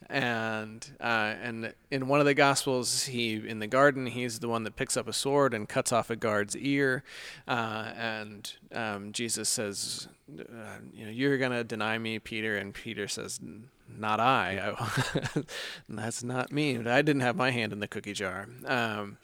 And 0.08 0.90
uh, 1.00 1.34
and 1.42 1.72
in 1.90 2.08
one 2.08 2.20
of 2.20 2.26
the 2.26 2.34
gospels 2.34 3.04
he 3.04 3.34
in 3.34 3.58
the 3.58 3.66
garden 3.66 4.06
he's 4.06 4.40
the 4.40 4.48
one 4.48 4.64
that 4.64 4.76
picks 4.76 4.96
up 4.96 5.06
a 5.06 5.12
sword 5.12 5.54
and 5.54 5.68
cuts 5.68 5.92
off 5.92 6.10
a 6.10 6.16
guard's 6.16 6.56
ear. 6.56 7.04
Uh, 7.46 7.92
and 7.96 8.54
um, 8.74 9.12
jesus 9.12 9.48
says 9.48 10.08
uh, 10.38 10.78
you 10.92 11.04
know 11.04 11.10
you're 11.10 11.38
gonna 11.38 11.64
deny 11.64 11.98
me 11.98 12.18
peter. 12.18 12.56
And 12.56 12.74
peter 12.74 13.06
says 13.06 13.40
not 13.88 14.20
i, 14.20 14.74
I 14.76 15.42
that's 15.88 16.22
not 16.22 16.52
me. 16.52 16.78
I 16.78 17.02
didn't 17.02 17.22
have 17.22 17.36
my 17.36 17.50
hand 17.50 17.72
in 17.72 17.80
the 17.80 17.88
cookie 17.88 18.12
jar. 18.12 18.48
Um, 18.64 19.18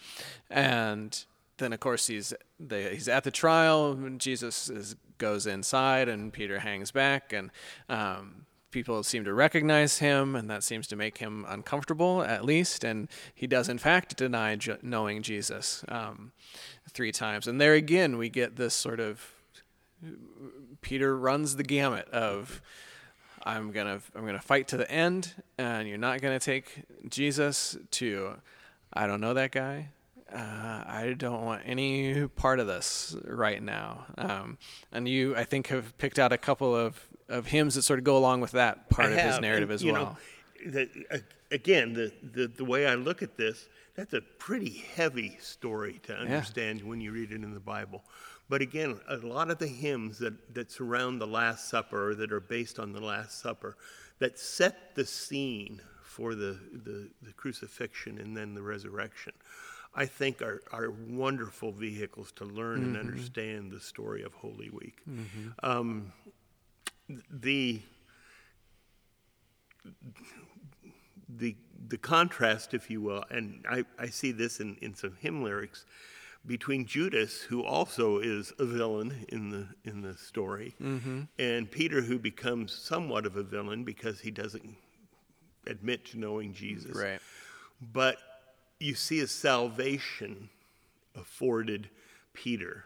and 0.51 1.25
then 1.59 1.73
of 1.73 1.81
course 1.81 2.07
he's 2.07 2.35
he's 2.69 3.09
at 3.09 3.25
the 3.25 3.31
trial. 3.31 3.93
And 3.93 4.21
jesus 4.21 4.69
is, 4.69 4.97
goes 5.19 5.47
inside 5.47 6.09
and 6.09 6.33
peter 6.33 6.61
hangs 6.61 6.91
back. 6.91 7.33
And 7.33 7.51
um, 7.89 8.47
people 8.77 9.03
seem 9.03 9.25
to 9.25 9.33
recognize 9.33 10.01
him, 10.01 10.37
and 10.37 10.51
that 10.51 10.63
seems 10.63 10.87
to 10.87 10.97
make 10.97 11.17
him 11.17 11.47
uncomfortable, 11.49 12.23
at 12.23 12.45
least. 12.45 12.85
And 12.85 13.09
he 13.35 13.47
does, 13.47 13.71
in 13.71 13.79
fact, 13.79 14.19
deny 14.19 14.59
knowing 14.83 15.23
Jesus 15.23 15.83
um, 15.89 16.33
three 16.91 17.11
times. 17.11 17.47
And 17.47 17.59
there 17.59 17.73
again, 17.73 18.19
we 18.19 18.29
get 18.29 18.57
this 18.57 18.75
sort 18.75 19.01
of 19.01 19.33
Peter 20.83 21.17
runs 21.17 21.57
the 21.57 21.63
gamut 21.63 22.07
of. 22.11 22.61
I'm 23.45 23.71
gonna 23.71 24.01
I'm 24.15 24.27
gonna 24.27 24.41
fight 24.41 24.69
to 24.69 24.77
the 24.77 24.91
end, 24.91 25.43
and 25.57 25.89
you're 25.89 25.97
not 25.97 26.21
gonna 26.21 26.39
take 26.39 26.83
Jesus 27.09 27.79
to. 27.93 28.35
I 28.93 29.07
don't 29.07 29.23
know 29.23 29.33
that 29.33 29.53
guy. 29.53 29.89
Uh, 30.31 30.83
I 30.87 31.15
don't 31.17 31.45
want 31.45 31.63
any 31.65 32.27
part 32.27 32.61
of 32.61 32.67
this 32.67 33.17
right 33.25 33.63
now. 33.63 34.05
Um, 34.19 34.59
and 34.93 35.09
you, 35.09 35.35
I 35.35 35.45
think, 35.45 35.69
have 35.69 35.97
picked 35.99 36.19
out 36.19 36.33
a 36.33 36.39
couple 36.39 36.75
of, 36.75 37.09
of 37.29 37.47
hymns 37.47 37.75
that 37.75 37.83
sort 37.83 37.99
of 37.99 38.05
go 38.05 38.17
along 38.17 38.41
with 38.41 38.53
that 38.53 38.89
part 38.91 39.11
I 39.11 39.15
of 39.15 39.33
his 39.33 39.41
narrative 39.41 39.71
and, 39.71 39.75
as 39.75 39.85
you 39.85 39.93
well. 39.93 40.17
Know, 40.65 40.71
the, 40.71 41.23
again, 41.51 41.93
the, 41.93 42.13
the, 42.23 42.47
the 42.49 42.65
way 42.65 42.87
I 42.87 42.95
look 42.95 43.23
at 43.23 43.37
this, 43.37 43.69
that's 43.95 44.13
a 44.13 44.21
pretty 44.21 44.85
heavy 44.95 45.37
story 45.41 46.01
to 46.05 46.15
understand 46.15 46.83
when 46.83 47.01
you 47.01 47.13
read 47.13 47.33
it 47.33 47.43
in 47.43 47.55
the 47.55 47.61
Bible. 47.61 48.05
But 48.49 48.63
again, 48.63 49.01
a 49.09 49.17
lot 49.17 49.51
of 49.51 49.59
the 49.59 49.67
hymns 49.67 50.19
that, 50.19 50.55
that 50.55 50.71
surround 50.71 51.21
the 51.21 51.27
Last 51.27 51.69
Supper 51.69 52.11
or 52.11 52.15
that 52.15 52.33
are 52.33 52.41
based 52.41 52.79
on 52.79 52.93
the 52.93 53.01
Last 53.01 53.41
Supper 53.41 53.77
that 54.19 54.39
set 54.39 54.95
the 54.95 55.05
scene 55.05 55.81
for 56.03 56.35
the, 56.35 56.59
the, 56.73 57.09
the 57.23 57.33
crucifixion 57.33 58.19
and 58.19 58.37
then 58.37 58.55
the 58.55 58.63
resurrection, 58.63 59.33
I 59.95 60.07
think 60.07 60.43
are, 60.43 60.63
are 60.73 60.91
wonderful 60.91 61.73
vehicles 61.73 62.33
to 62.37 62.45
learn 62.45 62.83
and 62.85 62.97
understand 62.97 63.71
the 63.73 63.81
story 63.81 64.23
of 64.23 64.33
Holy 64.35 64.71
Week. 64.71 64.99
Um, 65.63 66.13
the 67.31 67.81
the 71.29 71.57
the 71.89 71.99
contrast, 71.99 72.75
if 72.75 72.91
you 72.91 73.01
will, 73.01 73.25
and 73.31 73.65
I, 73.69 73.85
I 73.99 74.07
see 74.07 74.33
this 74.33 74.61
in, 74.61 74.77
in 74.81 74.95
some 74.95 75.17
hymn 75.21 75.43
lyrics, 75.43 75.85
between 76.45 76.87
Judas, 76.87 77.43
who 77.43 77.63
also 77.63 78.19
is 78.19 78.53
a 78.59 78.65
villain 78.65 79.27
in 79.29 79.51
the 79.51 79.67
in 79.85 80.03
the 80.03 80.17
story, 80.17 80.75
mm-hmm. 80.81 81.23
and 81.39 81.71
Peter, 81.71 82.03
who 82.03 82.19
becomes 82.19 82.73
somewhat 82.73 83.27
of 83.27 83.37
a 83.37 83.43
villain 83.43 83.85
because 83.85 84.21
he 84.21 84.31
doesn't 84.31 84.77
admit 85.67 86.05
to 86.07 86.19
knowing 86.19 86.53
Jesus. 86.53 86.97
Right. 86.97 87.21
But 87.93 88.17
you 88.79 88.95
see 88.95 89.21
a 89.21 89.27
salvation 89.27 90.49
afforded 91.15 91.89
Peter, 92.33 92.85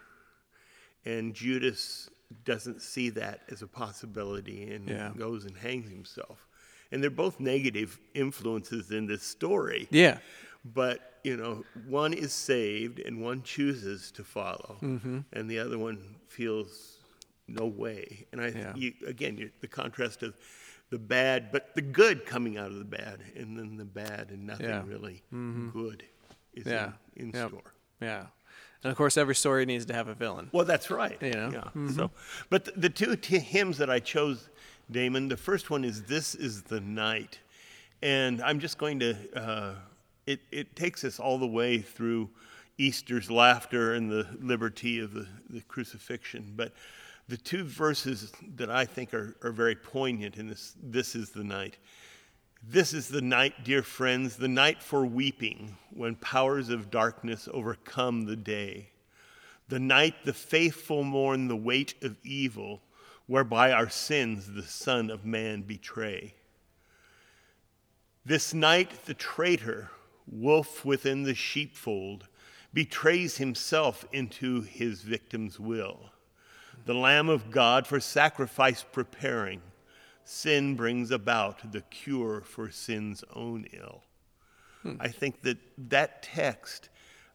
and 1.04 1.34
Judas 1.34 2.10
doesn't 2.44 2.80
see 2.82 3.10
that 3.10 3.40
as 3.50 3.62
a 3.62 3.66
possibility 3.66 4.70
and 4.72 4.88
Yeah. 4.88 5.12
goes 5.16 5.44
and 5.44 5.56
hangs 5.56 5.90
himself. 5.90 6.46
And 6.92 7.02
they're 7.02 7.10
both 7.10 7.38
negative 7.40 7.98
influences 8.14 8.90
in 8.90 9.06
this 9.06 9.22
story. 9.22 9.88
Yeah. 9.90 10.18
But, 10.64 11.20
you 11.24 11.36
know, 11.36 11.64
one 11.86 12.12
is 12.12 12.32
saved 12.32 12.98
and 13.00 13.20
one 13.20 13.42
chooses 13.42 14.10
to 14.12 14.24
follow, 14.24 14.78
Mm-hmm. 14.82 15.20
and 15.32 15.50
the 15.50 15.58
other 15.58 15.78
one 15.78 16.16
feels 16.28 16.98
no 17.48 17.66
way. 17.66 18.26
And 18.32 18.40
I, 18.40 18.48
Yeah. 18.48 18.74
you, 18.76 18.94
again, 19.06 19.50
the 19.60 19.68
contrast 19.68 20.22
of 20.22 20.36
the 20.90 20.98
bad, 20.98 21.50
but 21.52 21.74
the 21.74 21.82
good 21.82 22.26
coming 22.26 22.58
out 22.58 22.70
of 22.72 22.78
the 22.78 22.84
bad, 22.84 23.22
and 23.36 23.56
then 23.56 23.76
the 23.76 23.84
bad 23.84 24.30
and 24.30 24.46
nothing 24.46 24.66
Yeah. 24.68 24.84
really 24.86 25.22
good 25.72 26.04
is 26.52 26.66
Yeah. 26.66 26.92
in, 27.16 27.28
in 27.28 27.34
Yep. 27.34 27.48
store. 27.48 27.74
Yeah. 28.00 28.26
And 28.82 28.90
of 28.90 28.96
course, 28.96 29.16
every 29.16 29.34
story 29.34 29.66
needs 29.66 29.86
to 29.86 29.92
have 29.94 30.08
a 30.08 30.14
villain. 30.14 30.48
Well, 30.52 30.64
that's 30.64 30.90
right. 30.90 31.18
You 31.20 31.32
know? 31.32 31.50
Mm-hmm. 31.50 31.86
Yeah. 31.88 31.92
So, 31.94 32.10
but 32.48 32.64
the, 32.64 32.72
the 32.72 32.88
two 32.88 33.16
t- 33.16 33.38
hymns 33.38 33.78
that 33.78 33.90
I 33.90 34.00
chose, 34.00 34.48
Damon, 34.90 35.28
the 35.28 35.36
first 35.36 35.70
one 35.70 35.84
is 35.84 36.04
"This 36.04 36.34
Is 36.34 36.62
the 36.62 36.80
Night," 36.80 37.38
and 38.02 38.42
I'm 38.42 38.58
just 38.58 38.78
going 38.78 39.00
to. 39.00 39.16
Uh, 39.36 39.74
it 40.26 40.40
it 40.50 40.76
takes 40.76 41.04
us 41.04 41.20
all 41.20 41.38
the 41.38 41.46
way 41.46 41.78
through 41.78 42.30
Easter's 42.78 43.30
laughter 43.30 43.94
and 43.94 44.10
the 44.10 44.26
liberty 44.40 44.98
of 45.00 45.12
the, 45.12 45.26
the 45.50 45.60
crucifixion, 45.62 46.52
but. 46.56 46.72
The 47.28 47.36
two 47.36 47.62
verses 47.62 48.32
that 48.56 48.70
I 48.70 48.84
think 48.84 49.14
are, 49.14 49.36
are 49.44 49.52
very 49.52 49.76
poignant 49.76 50.36
in 50.36 50.48
this, 50.48 50.74
this 50.82 51.14
is 51.14 51.30
the 51.30 51.44
night. 51.44 51.76
This 52.62 52.92
is 52.92 53.08
the 53.08 53.22
night, 53.22 53.64
dear 53.64 53.82
friends, 53.82 54.36
the 54.36 54.46
night 54.46 54.82
for 54.82 55.06
weeping, 55.06 55.78
when 55.90 56.14
powers 56.14 56.68
of 56.68 56.90
darkness 56.90 57.48
overcome 57.52 58.26
the 58.26 58.36
day. 58.36 58.90
The 59.68 59.78
night 59.78 60.24
the 60.24 60.34
faithful 60.34 61.02
mourn 61.02 61.48
the 61.48 61.56
weight 61.56 61.94
of 62.02 62.18
evil, 62.22 62.82
whereby 63.26 63.72
our 63.72 63.88
sins 63.88 64.52
the 64.52 64.62
Son 64.62 65.08
of 65.08 65.24
Man 65.24 65.62
betray. 65.62 66.34
This 68.26 68.52
night 68.52 69.06
the 69.06 69.14
traitor, 69.14 69.90
wolf 70.30 70.84
within 70.84 71.22
the 71.22 71.34
sheepfold, 71.34 72.28
betrays 72.74 73.38
himself 73.38 74.04
into 74.12 74.60
his 74.60 75.00
victim's 75.00 75.58
will. 75.58 76.10
The 76.84 76.94
Lamb 76.94 77.30
of 77.30 77.50
God 77.50 77.86
for 77.86 78.00
sacrifice 78.00 78.84
preparing, 78.92 79.62
sin 80.24 80.76
brings 80.76 81.10
about 81.10 81.72
the 81.72 81.80
cure 81.82 82.40
for 82.40 82.70
sin's 82.70 83.24
own 83.34 83.66
ill. 83.72 84.02
Hmm. 84.82 84.94
I 85.00 85.08
think 85.08 85.42
that 85.42 85.58
that 85.90 86.22
text, 86.22 86.88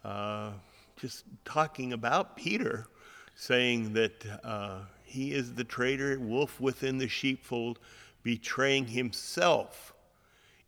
uh, 0.04 0.52
just 0.98 1.26
talking 1.44 1.94
about 1.94 2.36
Peter, 2.36 2.88
saying 3.36 3.94
that 3.94 4.26
uh, 4.44 4.80
he 5.04 5.34
is 5.34 5.54
the 5.54 5.64
traitor, 5.64 6.20
wolf 6.20 6.60
within 6.60 6.98
the 6.98 7.08
sheepfold, 7.08 7.80
betraying 8.24 8.88
himself 8.88 9.94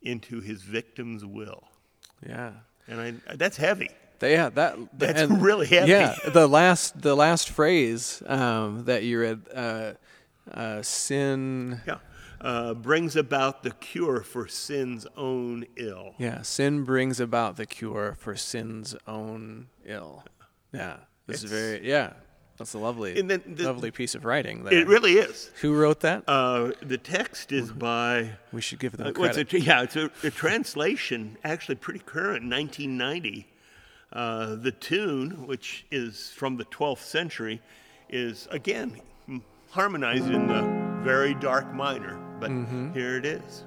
into 0.02 0.40
his 0.40 0.62
victim's 0.62 1.24
will. 1.24 1.64
Yeah. 2.26 2.52
And 2.86 3.00
I, 3.00 3.36
that's 3.36 3.56
heavy. 3.56 3.90
Yeah, 4.20 4.48
that 4.50 4.76
that's 4.98 5.20
and, 5.20 5.40
really 5.40 5.66
heavy. 5.66 5.92
Yeah, 5.92 6.16
the 6.32 6.48
last 6.48 7.00
the 7.00 7.14
last 7.14 7.50
phrase 7.50 8.20
um, 8.26 8.84
that 8.86 9.04
you 9.04 9.20
read, 9.20 9.42
uh, 9.54 9.92
uh, 10.52 10.82
sin. 10.82 11.80
Yeah, 11.86 11.98
uh, 12.40 12.74
brings 12.74 13.16
about 13.16 13.62
the 13.62 13.70
cure 13.72 14.22
for 14.22 14.46
sin's 14.46 15.06
own 15.16 15.66
ill. 15.76 16.14
Yeah, 16.18 16.42
sin 16.42 16.84
brings 16.84 17.20
about 17.20 17.56
the 17.56 17.66
cure 17.66 18.16
for 18.18 18.36
sin's 18.36 18.94
own 19.06 19.68
ill. 19.84 20.24
Yeah, 20.72 20.98
this 21.26 21.36
it's, 21.36 21.44
is 21.44 21.50
very 21.50 21.88
yeah. 21.88 22.12
That's 22.58 22.74
a 22.74 22.78
lovely, 22.78 23.20
the, 23.22 23.40
lovely 23.46 23.92
piece 23.92 24.16
of 24.16 24.24
writing. 24.24 24.64
There. 24.64 24.74
It 24.74 24.88
really 24.88 25.12
is. 25.12 25.48
Who 25.60 25.74
wrote 25.74 26.00
that? 26.00 26.24
Uh, 26.26 26.72
the 26.82 26.98
text 26.98 27.52
is 27.52 27.70
by. 27.70 28.32
We 28.52 28.60
should 28.60 28.80
give 28.80 28.96
them 28.96 29.14
credit. 29.14 29.38
It's 29.38 29.54
a, 29.54 29.60
yeah, 29.60 29.82
it's 29.82 29.94
a, 29.94 30.10
a 30.24 30.30
translation, 30.30 31.38
actually 31.44 31.76
pretty 31.76 32.00
current, 32.00 32.50
1990 32.50 33.46
uh, 34.12 34.56
the 34.56 34.72
tune, 34.72 35.46
which 35.46 35.86
is 35.90 36.30
from 36.30 36.56
the 36.56 36.64
12th 36.66 37.02
century, 37.02 37.60
is 38.08 38.48
again 38.50 39.00
harmonized 39.70 40.30
in 40.30 40.46
the 40.46 40.62
very 41.02 41.34
dark 41.34 41.72
minor, 41.74 42.18
but 42.40 42.50
mm-hmm. 42.50 42.92
here 42.92 43.16
it 43.16 43.26
is. 43.26 43.64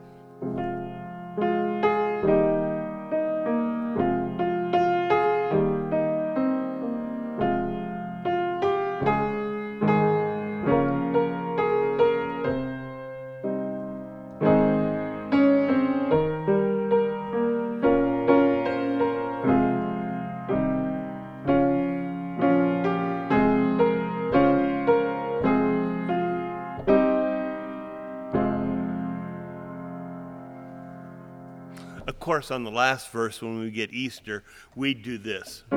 Course, 32.32 32.50
on 32.50 32.63
the 32.63 32.72
last 32.72 33.10
verse, 33.10 33.41
when 33.41 33.60
we 33.60 33.70
get 33.70 33.91
Easter, 33.91 34.46
we 34.74 34.94
do 34.94 35.17
this. 35.17 35.63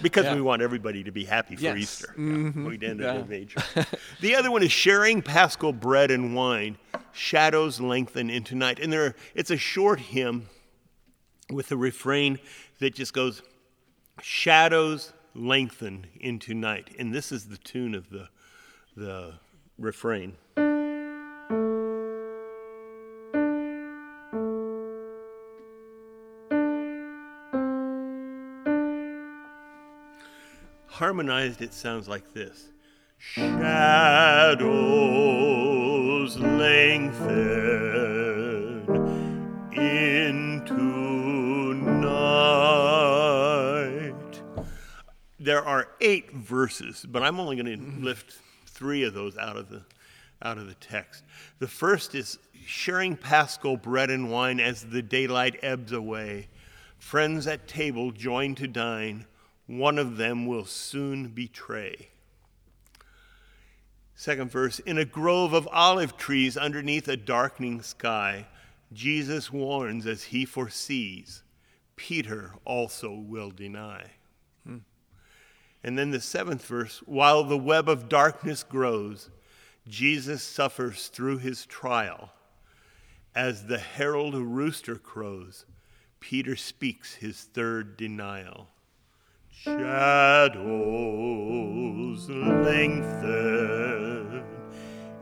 because 0.00 0.24
yeah. 0.24 0.34
we 0.34 0.40
want 0.40 0.62
everybody 0.62 1.04
to 1.04 1.10
be 1.10 1.26
happy 1.26 1.54
for 1.54 1.64
yes. 1.64 1.76
Easter. 1.76 2.14
Mm-hmm. 2.16 2.62
Yeah, 2.62 2.68
we 2.70 2.86
end 2.86 3.00
yeah. 3.00 3.22
major. 3.28 3.62
the 4.22 4.36
other 4.36 4.50
one 4.50 4.62
is 4.62 4.72
sharing 4.72 5.20
paschal 5.20 5.74
bread 5.74 6.10
and 6.10 6.34
wine. 6.34 6.78
Shadows 7.12 7.78
lengthen 7.78 8.30
into 8.30 8.54
night, 8.54 8.78
and 8.78 8.90
there 8.90 9.16
it's 9.34 9.50
a 9.50 9.58
short 9.58 10.00
hymn 10.00 10.48
with 11.50 11.70
a 11.72 11.76
refrain 11.76 12.38
that 12.78 12.94
just 12.94 13.12
goes, 13.12 13.42
"Shadows 14.22 15.12
lengthen 15.38 16.06
into 16.20 16.52
night. 16.54 16.94
And 16.98 17.14
this 17.14 17.30
is 17.32 17.46
the 17.46 17.56
tune 17.56 17.94
of 17.94 18.10
the, 18.10 18.28
the 18.96 19.34
refrain. 19.78 20.36
Harmonized, 30.86 31.62
it 31.62 31.72
sounds 31.72 32.08
like 32.08 32.34
this 32.34 32.72
Shadows 33.18 34.58
lengthen 36.38 38.17
there 45.58 45.66
are 45.66 45.88
eight 46.00 46.30
verses, 46.30 47.04
but 47.08 47.24
I'm 47.24 47.40
only 47.40 47.56
going 47.56 47.66
to 47.66 48.00
lift 48.00 48.38
three 48.66 49.02
of 49.02 49.12
those 49.12 49.36
out 49.36 49.56
of 49.56 49.68
the 49.68 49.82
out 50.40 50.56
of 50.56 50.68
the 50.68 50.74
text. 50.74 51.24
The 51.58 51.66
first 51.66 52.14
is 52.14 52.38
sharing 52.64 53.16
paschal 53.16 53.76
bread 53.76 54.08
and 54.08 54.30
wine 54.30 54.60
as 54.60 54.84
the 54.84 55.02
daylight 55.02 55.58
ebbs 55.64 55.90
away. 55.90 56.46
Friends 56.96 57.48
at 57.48 57.66
table 57.66 58.12
join 58.12 58.54
to 58.54 58.68
dine. 58.68 59.26
One 59.66 59.98
of 59.98 60.16
them 60.16 60.46
will 60.46 60.64
soon 60.64 61.26
betray. 61.26 62.10
Second 64.14 64.52
verse 64.52 64.78
In 64.78 64.96
a 64.96 65.04
grove 65.04 65.54
of 65.54 65.68
olive 65.72 66.16
trees 66.16 66.56
underneath 66.56 67.08
a 67.08 67.16
darkening 67.16 67.82
sky, 67.82 68.46
Jesus 68.92 69.52
warns 69.52 70.06
as 70.06 70.22
he 70.22 70.44
foresees, 70.44 71.42
Peter 71.96 72.52
also 72.64 73.12
will 73.12 73.50
deny. 73.50 74.12
And 75.88 75.96
then 75.96 76.10
the 76.10 76.20
seventh 76.20 76.66
verse 76.66 77.02
while 77.06 77.42
the 77.44 77.56
web 77.56 77.88
of 77.88 78.10
darkness 78.10 78.62
grows, 78.62 79.30
Jesus 79.88 80.42
suffers 80.42 81.08
through 81.08 81.38
his 81.38 81.64
trial. 81.64 82.28
As 83.34 83.64
the 83.64 83.78
herald 83.78 84.34
rooster 84.34 84.96
crows, 84.96 85.64
Peter 86.20 86.56
speaks 86.56 87.14
his 87.14 87.40
third 87.40 87.96
denial. 87.96 88.68
Shadows 89.50 89.78
lengthen 92.28 93.24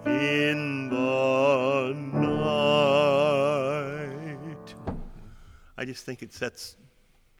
in 0.05 0.91
the 0.91 1.95
night. 2.13 2.35
I 5.79 5.85
just 5.85 6.05
think 6.05 6.25
it 6.25 6.33
sets 6.33 6.75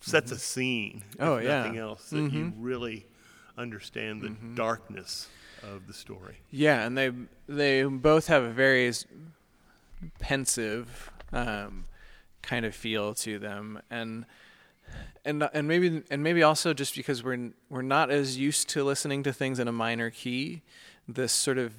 sets 0.01 0.31
a 0.31 0.39
scene. 0.39 1.03
Oh 1.19 1.39
yeah. 1.39 1.63
Nothing 1.63 1.79
else 1.79 2.09
that 2.11 2.19
mm-hmm. 2.19 2.37
you 2.37 2.53
really 2.57 3.05
understand 3.57 4.23
the 4.23 4.29
mm-hmm. 4.29 4.55
darkness 4.55 5.29
of 5.63 5.87
the 5.87 5.93
story. 5.93 6.37
Yeah, 6.51 6.85
and 6.85 6.97
they 6.97 7.13
they 7.49 7.85
both 7.85 8.27
have 8.29 8.43
a 8.43 8.51
very 8.51 8.93
pensive 10.19 11.11
um, 11.33 11.85
kind 12.43 12.65
of 12.65 12.75
feel 12.75 13.15
to 13.15 13.39
them, 13.39 13.81
and 13.91 14.27
and 15.25 15.49
and 15.53 15.69
maybe 15.69 16.03
and 16.11 16.23
maybe 16.23 16.43
also 16.43 16.73
just 16.73 16.95
because 16.95 17.23
we're 17.23 17.51
we're 17.69 17.83
not 17.83 18.11
as 18.11 18.37
used 18.37 18.69
to 18.71 18.85
listening 18.85 19.23
to 19.25 19.33
things 19.33 19.59
in 19.59 19.69
a 19.69 19.73
minor 19.73 20.11
key, 20.11 20.63
this 21.09 21.33
sort 21.33 21.59
of 21.59 21.75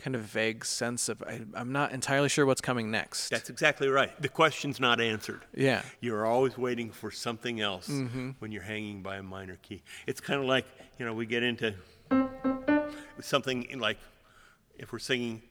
kind 0.00 0.16
of 0.16 0.22
vague 0.22 0.64
sense 0.64 1.08
of 1.08 1.22
I, 1.22 1.42
am 1.54 1.72
not 1.72 1.92
entirely 1.92 2.28
sure 2.28 2.46
what's 2.46 2.60
coming 2.60 2.90
next. 2.90 3.28
That's 3.28 3.50
exactly 3.50 3.88
right. 3.88 4.10
The 4.20 4.28
question's 4.28 4.80
not 4.80 5.00
answered. 5.00 5.44
Yeah. 5.54 5.82
You're 6.00 6.26
always 6.26 6.56
waiting 6.56 6.90
for 6.90 7.10
something 7.10 7.60
else 7.60 7.88
mm-hmm. 7.88 8.30
when 8.38 8.50
you're 8.50 8.62
hanging 8.62 9.02
by 9.02 9.16
a 9.16 9.22
minor 9.22 9.58
key. 9.62 9.82
It's 10.06 10.20
kind 10.20 10.40
of 10.40 10.46
like, 10.46 10.64
you 10.98 11.04
know, 11.04 11.12
we 11.14 11.26
get 11.26 11.42
into 11.42 11.74
something 13.20 13.78
like 13.78 13.98
if 14.78 14.92
we're 14.92 14.98
singing 14.98 15.42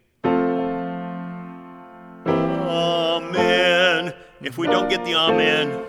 Amen. 2.26 4.14
If 4.42 4.58
we 4.58 4.68
don't 4.68 4.90
get 4.90 5.04
the 5.06 5.16
Amen, 5.16 5.86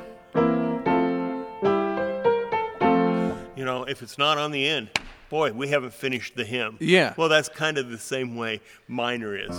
you 3.56 3.64
know, 3.64 3.84
if 3.84 4.02
it's 4.02 4.18
not 4.18 4.38
on 4.38 4.50
the 4.50 4.66
end, 4.66 4.90
boy, 5.30 5.52
we 5.52 5.68
haven't 5.68 5.94
finished 5.94 6.36
the 6.36 6.44
hymn. 6.44 6.76
Yeah. 6.80 7.14
Well, 7.16 7.30
that's 7.30 7.48
kind 7.48 7.78
of 7.78 7.88
the 7.88 7.98
same 7.98 8.36
way 8.36 8.60
minor 8.88 9.34
is. 9.34 9.58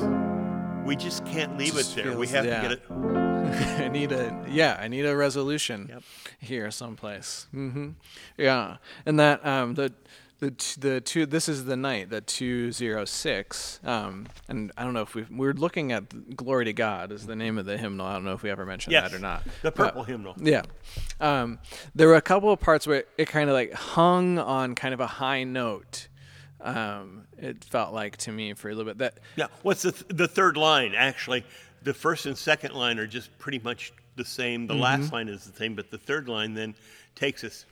We 0.85 0.95
just 0.95 1.25
can't 1.25 1.57
leave 1.57 1.73
Just 1.73 1.97
it 1.97 2.03
there. 2.03 2.17
we 2.17 2.27
have 2.27 2.45
yeah. 2.45 2.61
to 2.61 2.67
get 2.67 2.71
it. 2.73 2.83
I 2.91 3.87
need 3.87 4.11
a 4.11 4.45
yeah, 4.49 4.77
I 4.79 4.87
need 4.87 5.05
a 5.05 5.15
resolution 5.15 5.87
Yep. 5.89 6.03
here 6.39 6.71
someplace. 6.71 7.47
hmm 7.51 7.89
Yeah, 8.37 8.77
and 9.05 9.19
that 9.19 9.45
um, 9.45 9.73
the 9.75 9.93
the 10.41 10.51
t- 10.51 10.75
the 10.81 10.99
two. 10.99 11.25
This 11.25 11.47
is 11.47 11.63
the 11.65 11.77
night 11.77 12.09
the 12.09 12.19
two 12.19 12.71
zero 12.73 13.05
six. 13.05 13.79
Um, 13.85 14.27
and 14.49 14.71
I 14.75 14.83
don't 14.83 14.93
know 14.93 15.03
if 15.03 15.15
we 15.15 15.25
we're 15.31 15.53
looking 15.53 15.93
at 15.93 16.35
"Glory 16.35 16.65
to 16.65 16.73
God" 16.73 17.11
is 17.13 17.25
the 17.25 17.35
name 17.37 17.57
of 17.57 17.65
the 17.65 17.77
hymnal. 17.77 18.05
I 18.05 18.13
don't 18.13 18.25
know 18.25 18.33
if 18.33 18.43
we 18.43 18.49
ever 18.49 18.65
mentioned 18.65 18.91
Yes. 18.91 19.09
that 19.11 19.17
or 19.17 19.21
not. 19.21 19.43
The 19.61 19.71
But- 19.71 19.75
purple 19.75 20.03
hymnal. 20.03 20.35
yeah. 20.37 20.63
Um, 21.21 21.59
there 21.95 22.07
were 22.09 22.15
a 22.15 22.21
couple 22.21 22.51
of 22.51 22.59
parts 22.59 22.85
where 22.85 23.05
it 23.17 23.29
kind 23.29 23.49
of 23.49 23.53
like 23.53 23.71
hung 23.71 24.37
on 24.37 24.75
kind 24.75 24.93
of 24.93 24.99
a 24.99 25.07
high 25.07 25.43
note. 25.45 26.07
Um, 26.59 27.23
it 27.37 27.63
felt 27.63 27.93
like 27.93 28.17
to 28.17 28.31
me 28.31 28.53
for 28.53 28.69
a 28.69 28.75
little 28.75 28.91
bit 28.91 28.97
that 28.99 29.19
Yeah. 29.35 29.47
What's 29.63 29.83
the, 29.83 29.91
th- 29.93 30.05
the 30.09 30.27
third 30.27 30.57
line? 30.57 30.93
Actually, 30.95 31.43
the 31.83 31.93
first 31.93 32.25
and 32.25 32.37
second 32.37 32.73
line 32.75 32.99
are 32.99 33.07
just 33.07 33.35
pretty 33.39 33.59
much 33.59 33.93
the 34.15 34.25
same. 34.25 34.67
The 34.67 34.73
Mm-hmm. 34.73 34.83
last 34.83 35.13
line 35.13 35.27
is 35.29 35.45
the 35.45 35.55
same, 35.57 35.75
but 35.75 35.89
the 35.89 35.97
third 35.97 36.27
line 36.27 36.53
then 36.53 36.75
takes 37.15 37.43
us. 37.43 37.65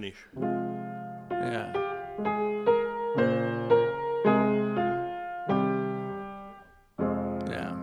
Finish. 0.00 0.16
yeah. 1.30 1.72
Yeah. 7.48 7.74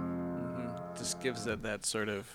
Just 0.98 1.20
gives 1.22 1.48
it 1.48 1.64
that 1.64 1.86
sort 1.86 2.10
of. 2.10 2.28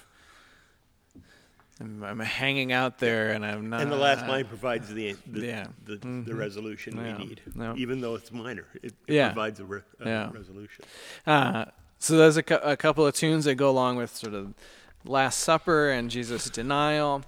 I'm, 1.80 2.04
I'm 2.04 2.20
hanging 2.20 2.70
out 2.72 2.98
there, 2.98 3.30
and 3.32 3.44
I'm 3.44 3.70
not. 3.70 3.80
And 3.80 3.90
the 3.90 3.96
last 3.96 4.26
line 4.28 4.44
provides 4.44 4.92
the 4.92 5.16
the, 5.26 5.40
yeah. 5.46 5.66
the, 5.84 5.96
the 5.96 6.34
resolution 6.34 6.96
Yeah. 6.96 7.18
we 7.18 7.24
need, 7.24 7.40
Yeah. 7.58 7.74
even 7.76 8.00
though 8.00 8.14
it's 8.14 8.30
minor. 8.30 8.66
It, 8.82 8.94
it 9.08 9.32
provides 9.32 9.58
a, 9.60 9.64
re, 9.64 9.80
a 10.00 10.08
Yeah. 10.08 10.30
resolution. 10.32 10.84
Uh, 11.26 11.64
so 11.98 12.16
there's 12.16 12.36
a, 12.36 12.42
cou- 12.42 12.60
a 12.62 12.76
couple 12.76 13.06
of 13.06 13.14
tunes 13.14 13.44
that 13.46 13.54
go 13.56 13.70
along 13.70 13.96
with 13.96 14.14
sort 14.14 14.34
of 14.34 14.54
Last 15.04 15.40
Supper 15.40 15.90
and 15.90 16.10
Jesus' 16.10 16.48
denial. 16.50 17.22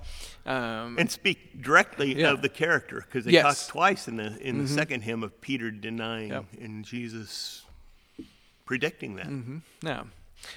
Um, 0.47 0.97
and 0.99 1.11
speak 1.11 1.63
directly 1.63 2.19
Yeah. 2.21 2.31
of 2.33 2.43
the 2.43 2.49
character 2.51 3.01
because 3.07 3.25
they 3.25 3.33
Yes. 3.33 3.45
Mm-hmm. 3.45 3.67
talk 3.67 3.73
twice 3.73 4.09
in 4.09 4.17
the 4.17 4.39
in 4.47 4.59
the 4.59 4.69
second 4.69 5.01
hymn 5.03 5.23
of 5.23 5.41
Peter 5.41 5.71
denying 5.71 6.31
Yep. 6.31 6.45
and 6.61 6.85
Jesus 6.85 7.65
predicting 8.67 9.17
that. 9.17 9.29
Yeah. 9.83 10.05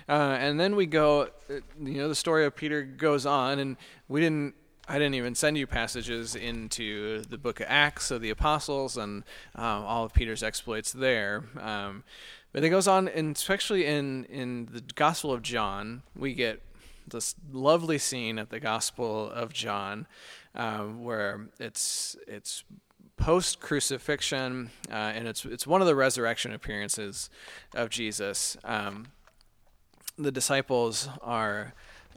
Uh, 0.10 0.36
and 0.40 0.60
then 0.60 0.76
we 0.76 0.86
go, 0.86 1.30
uh, 1.50 1.54
you 1.82 1.94
know, 1.98 2.10
the 2.10 2.16
story 2.16 2.46
of 2.46 2.56
Peter 2.56 2.84
goes 2.84 3.26
on, 3.26 3.60
and 3.60 3.78
we 4.10 4.20
didn't, 4.20 4.54
I 4.90 4.94
didn't 5.00 5.16
even 5.16 5.34
send 5.36 5.58
you 5.58 5.66
passages 5.68 6.36
into 6.36 7.22
the 7.24 7.38
book 7.38 7.62
of 7.62 7.68
Acts 7.70 8.12
of 8.12 8.22
the 8.22 8.30
Apostles 8.30 8.98
and 8.98 9.24
um, 9.56 9.84
all 9.86 10.04
of 10.04 10.14
Peter's 10.14 10.44
exploits 10.44 10.92
there. 10.92 11.46
Um, 11.60 12.04
but 12.52 12.64
it 12.66 12.70
goes 12.70 12.88
on, 12.88 13.08
and 13.08 13.36
especially 13.36 13.86
in, 13.86 14.26
in 14.26 14.68
the 14.72 14.82
Gospel 14.96 15.32
of 15.32 15.42
John, 15.42 16.04
we 16.16 16.34
get 16.34 16.62
this 17.10 17.36
lovely 17.52 17.98
scene 17.98 18.40
at 18.40 18.50
the 18.50 18.60
Gospel 18.60 19.30
of 19.30 19.54
John 19.54 20.08
um, 20.56 21.04
where 21.04 21.48
it's, 21.60 22.16
it's 22.28 22.64
post 23.18 23.60
crucifixion, 23.60 24.70
uh, 24.90 24.94
and 24.94 25.28
it's 25.28 25.44
it's 25.44 25.68
one 25.68 25.82
of 25.82 25.88
the 25.88 25.96
resurrection 25.96 26.54
appearances 26.54 27.30
of 27.74 27.90
Jesus. 27.90 28.56
Um, 28.64 29.08
the 30.18 30.32
disciples 30.32 31.10
are 31.22 31.74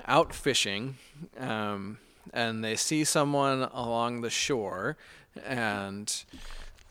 out 0.07 0.35
fishing, 0.35 0.97
um, 1.39 1.99
and 2.33 2.63
they 2.63 2.77
see 2.77 3.05
someone 3.05 3.63
along 3.73 4.21
the 4.21 4.31
shore, 4.31 4.97
and 5.45 6.25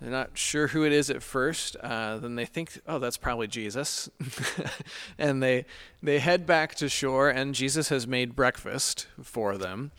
they're 0.02 0.10
not 0.10 0.38
sure 0.38 0.68
who 0.68 0.84
it 0.84 0.92
is 0.92 1.10
at 1.10 1.22
first. 1.22 1.76
Uh, 1.78 2.18
then 2.18 2.36
they 2.36 2.46
think, 2.46 2.80
"Oh, 2.88 3.00
that's 3.00 3.18
probably 3.18 3.48
Jesus," 3.48 4.10
and 5.18 5.44
they 5.44 5.66
they 6.02 6.20
head 6.20 6.46
back 6.46 6.76
to 6.76 6.90
shore, 6.90 7.30
and 7.30 7.54
Jesus 7.54 7.90
has 7.90 8.08
made 8.08 8.36
breakfast 8.36 9.08
for 9.22 9.58
them 9.58 9.92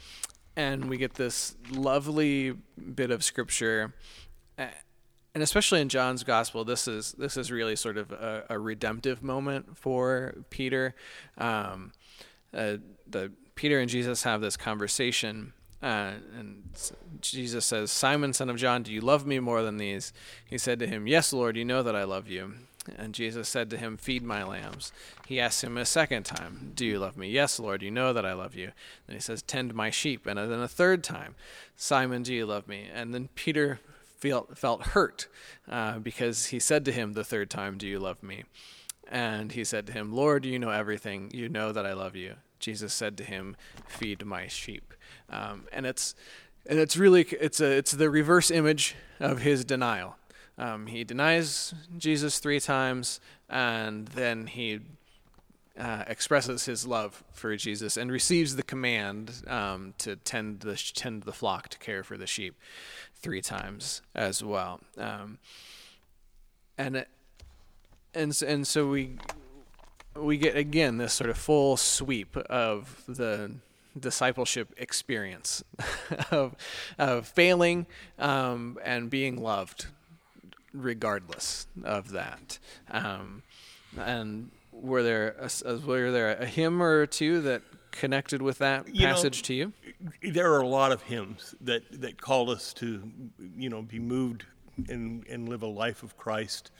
and 0.56 0.86
we 0.86 0.96
get 0.96 1.14
this 1.14 1.56
lovely 1.70 2.54
bit 2.94 3.10
of 3.10 3.22
scripture 3.24 3.94
and 4.58 5.42
especially 5.42 5.80
in 5.80 5.88
John's 5.88 6.24
gospel 6.24 6.64
this 6.64 6.88
is 6.88 7.12
this 7.12 7.36
is 7.36 7.50
really 7.50 7.76
sort 7.76 7.96
of 7.96 8.12
a, 8.12 8.44
a 8.50 8.58
redemptive 8.58 9.22
moment 9.22 9.78
for 9.78 10.34
Peter 10.50 10.94
um, 11.38 11.92
uh, 12.52 12.76
the 13.08 13.32
Peter 13.54 13.78
and 13.78 13.88
Jesus 13.88 14.22
have 14.24 14.40
this 14.40 14.56
conversation 14.56 15.52
uh, 15.82 16.12
and 16.38 16.62
Jesus 17.20 17.64
says 17.64 17.90
Simon 17.90 18.32
son 18.32 18.50
of 18.50 18.56
John 18.56 18.82
do 18.82 18.92
you 18.92 19.00
love 19.00 19.26
me 19.26 19.38
more 19.38 19.62
than 19.62 19.76
these 19.76 20.12
he 20.44 20.58
said 20.58 20.78
to 20.78 20.86
him 20.86 21.06
yes 21.06 21.32
lord 21.32 21.56
you 21.56 21.64
know 21.64 21.82
that 21.82 21.96
I 21.96 22.04
love 22.04 22.28
you 22.28 22.54
and 22.98 23.14
Jesus 23.14 23.48
said 23.48 23.70
to 23.70 23.76
him, 23.76 23.96
Feed 23.96 24.22
my 24.22 24.42
lambs. 24.42 24.92
He 25.26 25.38
asked 25.38 25.62
him 25.62 25.76
a 25.76 25.84
second 25.84 26.24
time, 26.24 26.72
Do 26.74 26.86
you 26.86 26.98
love 26.98 27.16
me? 27.16 27.28
Yes, 27.28 27.58
Lord, 27.58 27.82
you 27.82 27.90
know 27.90 28.12
that 28.12 28.24
I 28.24 28.32
love 28.32 28.54
you. 28.54 28.72
Then 29.06 29.16
he 29.16 29.20
says, 29.20 29.42
Tend 29.42 29.74
my 29.74 29.90
sheep. 29.90 30.26
And 30.26 30.38
then 30.38 30.52
a 30.52 30.68
third 30.68 31.04
time, 31.04 31.34
Simon, 31.76 32.22
do 32.22 32.32
you 32.32 32.46
love 32.46 32.66
me? 32.66 32.88
And 32.92 33.14
then 33.14 33.28
Peter 33.34 33.80
felt, 34.18 34.56
felt 34.56 34.88
hurt 34.88 35.28
uh, 35.68 35.98
because 35.98 36.46
he 36.46 36.58
said 36.58 36.84
to 36.86 36.92
him 36.92 37.12
the 37.12 37.24
third 37.24 37.50
time, 37.50 37.76
Do 37.76 37.86
you 37.86 37.98
love 37.98 38.22
me? 38.22 38.44
And 39.08 39.52
he 39.52 39.64
said 39.64 39.86
to 39.88 39.92
him, 39.92 40.12
Lord, 40.12 40.44
you 40.44 40.58
know 40.58 40.70
everything. 40.70 41.30
You 41.34 41.48
know 41.48 41.72
that 41.72 41.86
I 41.86 41.92
love 41.92 42.16
you. 42.16 42.36
Jesus 42.60 42.92
said 42.92 43.16
to 43.18 43.24
him, 43.24 43.56
Feed 43.86 44.24
my 44.24 44.46
sheep. 44.46 44.94
Um, 45.30 45.66
and 45.72 45.86
it's 45.86 46.14
and 46.66 46.78
it's 46.78 46.96
really 46.96 47.22
it's 47.22 47.60
a 47.60 47.70
it's 47.70 47.92
the 47.92 48.10
reverse 48.10 48.50
image 48.50 48.94
of 49.18 49.40
his 49.40 49.64
denial. 49.64 50.16
Um, 50.58 50.86
he 50.86 51.04
denies 51.04 51.74
Jesus 51.96 52.38
three 52.38 52.60
times, 52.60 53.20
and 53.48 54.08
then 54.08 54.46
he 54.46 54.80
uh, 55.78 56.04
expresses 56.06 56.66
his 56.66 56.86
love 56.86 57.24
for 57.32 57.56
Jesus 57.56 57.96
and 57.96 58.12
receives 58.12 58.56
the 58.56 58.62
command 58.62 59.42
um, 59.46 59.94
to 59.98 60.16
tend 60.16 60.60
the 60.60 60.76
tend 60.94 61.22
the 61.22 61.32
flock, 61.32 61.68
to 61.68 61.78
care 61.78 62.04
for 62.04 62.18
the 62.18 62.26
sheep, 62.26 62.56
three 63.14 63.40
times 63.40 64.02
as 64.14 64.44
well. 64.44 64.80
Um, 64.98 65.38
and 66.76 67.06
and 68.14 68.42
and 68.42 68.66
so 68.66 68.88
we 68.88 69.16
we 70.14 70.36
get 70.36 70.56
again 70.56 70.98
this 70.98 71.14
sort 71.14 71.30
of 71.30 71.38
full 71.38 71.76
sweep 71.76 72.36
of 72.36 73.02
the 73.08 73.52
discipleship 73.98 74.72
experience 74.76 75.62
of 76.30 76.54
of 76.98 77.26
failing 77.26 77.86
um, 78.18 78.78
and 78.84 79.10
being 79.10 79.40
loved 79.42 79.86
regardless 80.72 81.66
of 81.84 82.12
that. 82.12 82.58
Um, 82.90 83.42
and 83.98 84.50
were 84.72 85.02
there 85.02 85.36
a, 85.40 85.50
uh, 85.68 85.78
were 85.84 86.10
there 86.10 86.34
a 86.36 86.46
hymn 86.46 86.82
or 86.82 87.06
two 87.06 87.40
that 87.42 87.62
connected 87.90 88.40
with 88.40 88.58
that 88.58 88.94
You 88.94 89.06
know, 89.06 89.14
passage 89.14 89.42
to 89.42 89.54
you? 89.54 89.72
There 90.22 90.52
are 90.52 90.60
a 90.60 90.68
lot 90.68 90.92
of 90.92 91.02
hymns 91.02 91.54
that, 91.60 91.82
that 92.00 92.20
call 92.20 92.50
us 92.50 92.72
to, 92.74 93.02
you 93.56 93.68
know, 93.68 93.82
be 93.82 93.98
moved 93.98 94.44
and, 94.88 95.26
and 95.26 95.48
live 95.48 95.62
a 95.62 95.66
life 95.66 96.02
of 96.02 96.16
Christ, 96.16 96.70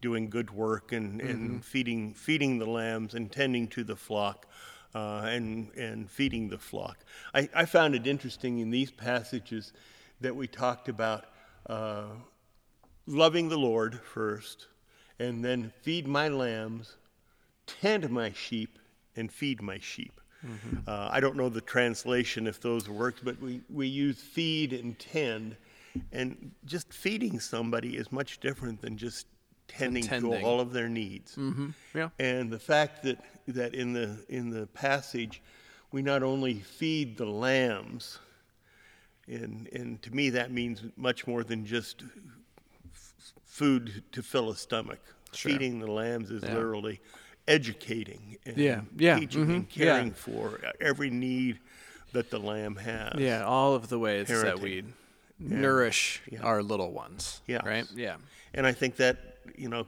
doing 0.00 0.28
good 0.28 0.50
work 0.50 0.92
and, 0.92 1.20
and 1.20 1.64
feeding 1.64 2.14
feeding 2.14 2.58
the 2.58 2.66
lambs 2.66 3.14
and 3.14 3.30
tending 3.30 3.68
to 3.68 3.84
the 3.84 3.96
flock. 3.96 4.45
Uh, 4.96 5.28
and 5.36 5.68
and 5.76 6.10
feeding 6.10 6.48
the 6.48 6.56
flock. 6.58 6.96
I, 7.34 7.50
I 7.62 7.66
found 7.66 7.94
it 7.94 8.06
interesting 8.06 8.60
in 8.60 8.70
these 8.70 8.90
passages 8.90 9.74
that 10.22 10.34
we 10.34 10.46
talked 10.48 10.88
about 10.88 11.22
uh, 11.68 12.06
loving 13.06 13.50
the 13.50 13.58
Lord 13.58 14.00
first, 14.14 14.68
and 15.18 15.44
then 15.44 15.70
feed 15.82 16.06
my 16.06 16.28
lambs, 16.28 16.96
tend 17.66 18.08
my 18.08 18.32
sheep, 18.32 18.78
and 19.16 19.30
feed 19.30 19.60
my 19.60 19.78
sheep. 19.78 20.18
Uh, 20.86 21.08
I 21.10 21.20
don't 21.20 21.36
know 21.36 21.50
the 21.50 21.60
translation 21.60 22.46
if 22.46 22.60
those 22.60 22.88
worked, 22.88 23.24
but 23.24 23.38
we, 23.40 23.60
we 23.68 23.86
use 23.88 24.18
feed 24.36 24.72
and 24.72 24.98
tend, 24.98 25.56
and 26.12 26.52
just 26.64 26.92
feeding 26.92 27.40
somebody 27.40 27.96
is 27.96 28.10
much 28.10 28.40
different 28.40 28.80
than 28.80 28.96
just 28.96 29.26
tending 29.68 30.04
to 30.04 30.40
all 30.42 30.60
of 30.60 30.72
their 30.72 30.88
needs. 30.88 31.36
Yeah. 31.94 32.10
And 32.18 32.50
the 32.50 32.58
fact 32.58 33.02
that, 33.04 33.18
that 33.48 33.74
in 33.74 33.92
the 33.92 34.24
in 34.28 34.50
the 34.50 34.66
passage, 34.68 35.42
we 35.92 36.02
not 36.02 36.22
only 36.22 36.54
feed 36.60 37.16
the 37.16 37.26
lambs, 37.26 38.18
and 39.28 39.68
and 39.72 40.00
to 40.02 40.14
me 40.14 40.30
that 40.30 40.50
means 40.52 40.82
much 40.96 41.26
more 41.26 41.44
than 41.44 41.64
just 41.66 42.02
f- 42.92 43.32
food 43.44 44.02
to 44.12 44.22
fill 44.22 44.50
a 44.50 44.56
stomach. 44.56 45.00
Sure. 45.32 45.52
Feeding 45.52 45.80
the 45.80 45.90
lambs 45.90 46.30
is 46.30 46.42
Yeah. 46.42 46.54
literally 46.54 47.00
educating 47.48 48.38
and 48.46 48.56
Yeah, 48.56 48.80
yeah, 48.96 49.18
teaching 49.18 49.42
and 49.42 49.68
mhm, 49.68 49.76
yeah. 49.76 49.84
caring 49.84 50.12
for 50.12 50.60
every 50.80 51.10
need 51.10 51.58
that 52.12 52.30
the 52.30 52.38
lamb 52.40 52.76
has. 52.76 53.18
Yeah, 53.20 53.44
all 53.44 53.74
of 53.74 53.88
the 53.88 53.98
ways 53.98 54.28
that 54.28 54.56
Parenting. 54.56 54.60
we 54.62 54.84
nourish 55.38 56.22
our 56.42 56.62
little 56.62 56.92
ones. 56.92 57.40
Yes. 57.46 57.62
Right? 57.64 57.86
Yeah. 57.94 58.16
And 58.54 58.66
I 58.66 58.72
think 58.72 58.96
that, 58.96 59.35
you 59.56 59.68
know, 59.68 59.86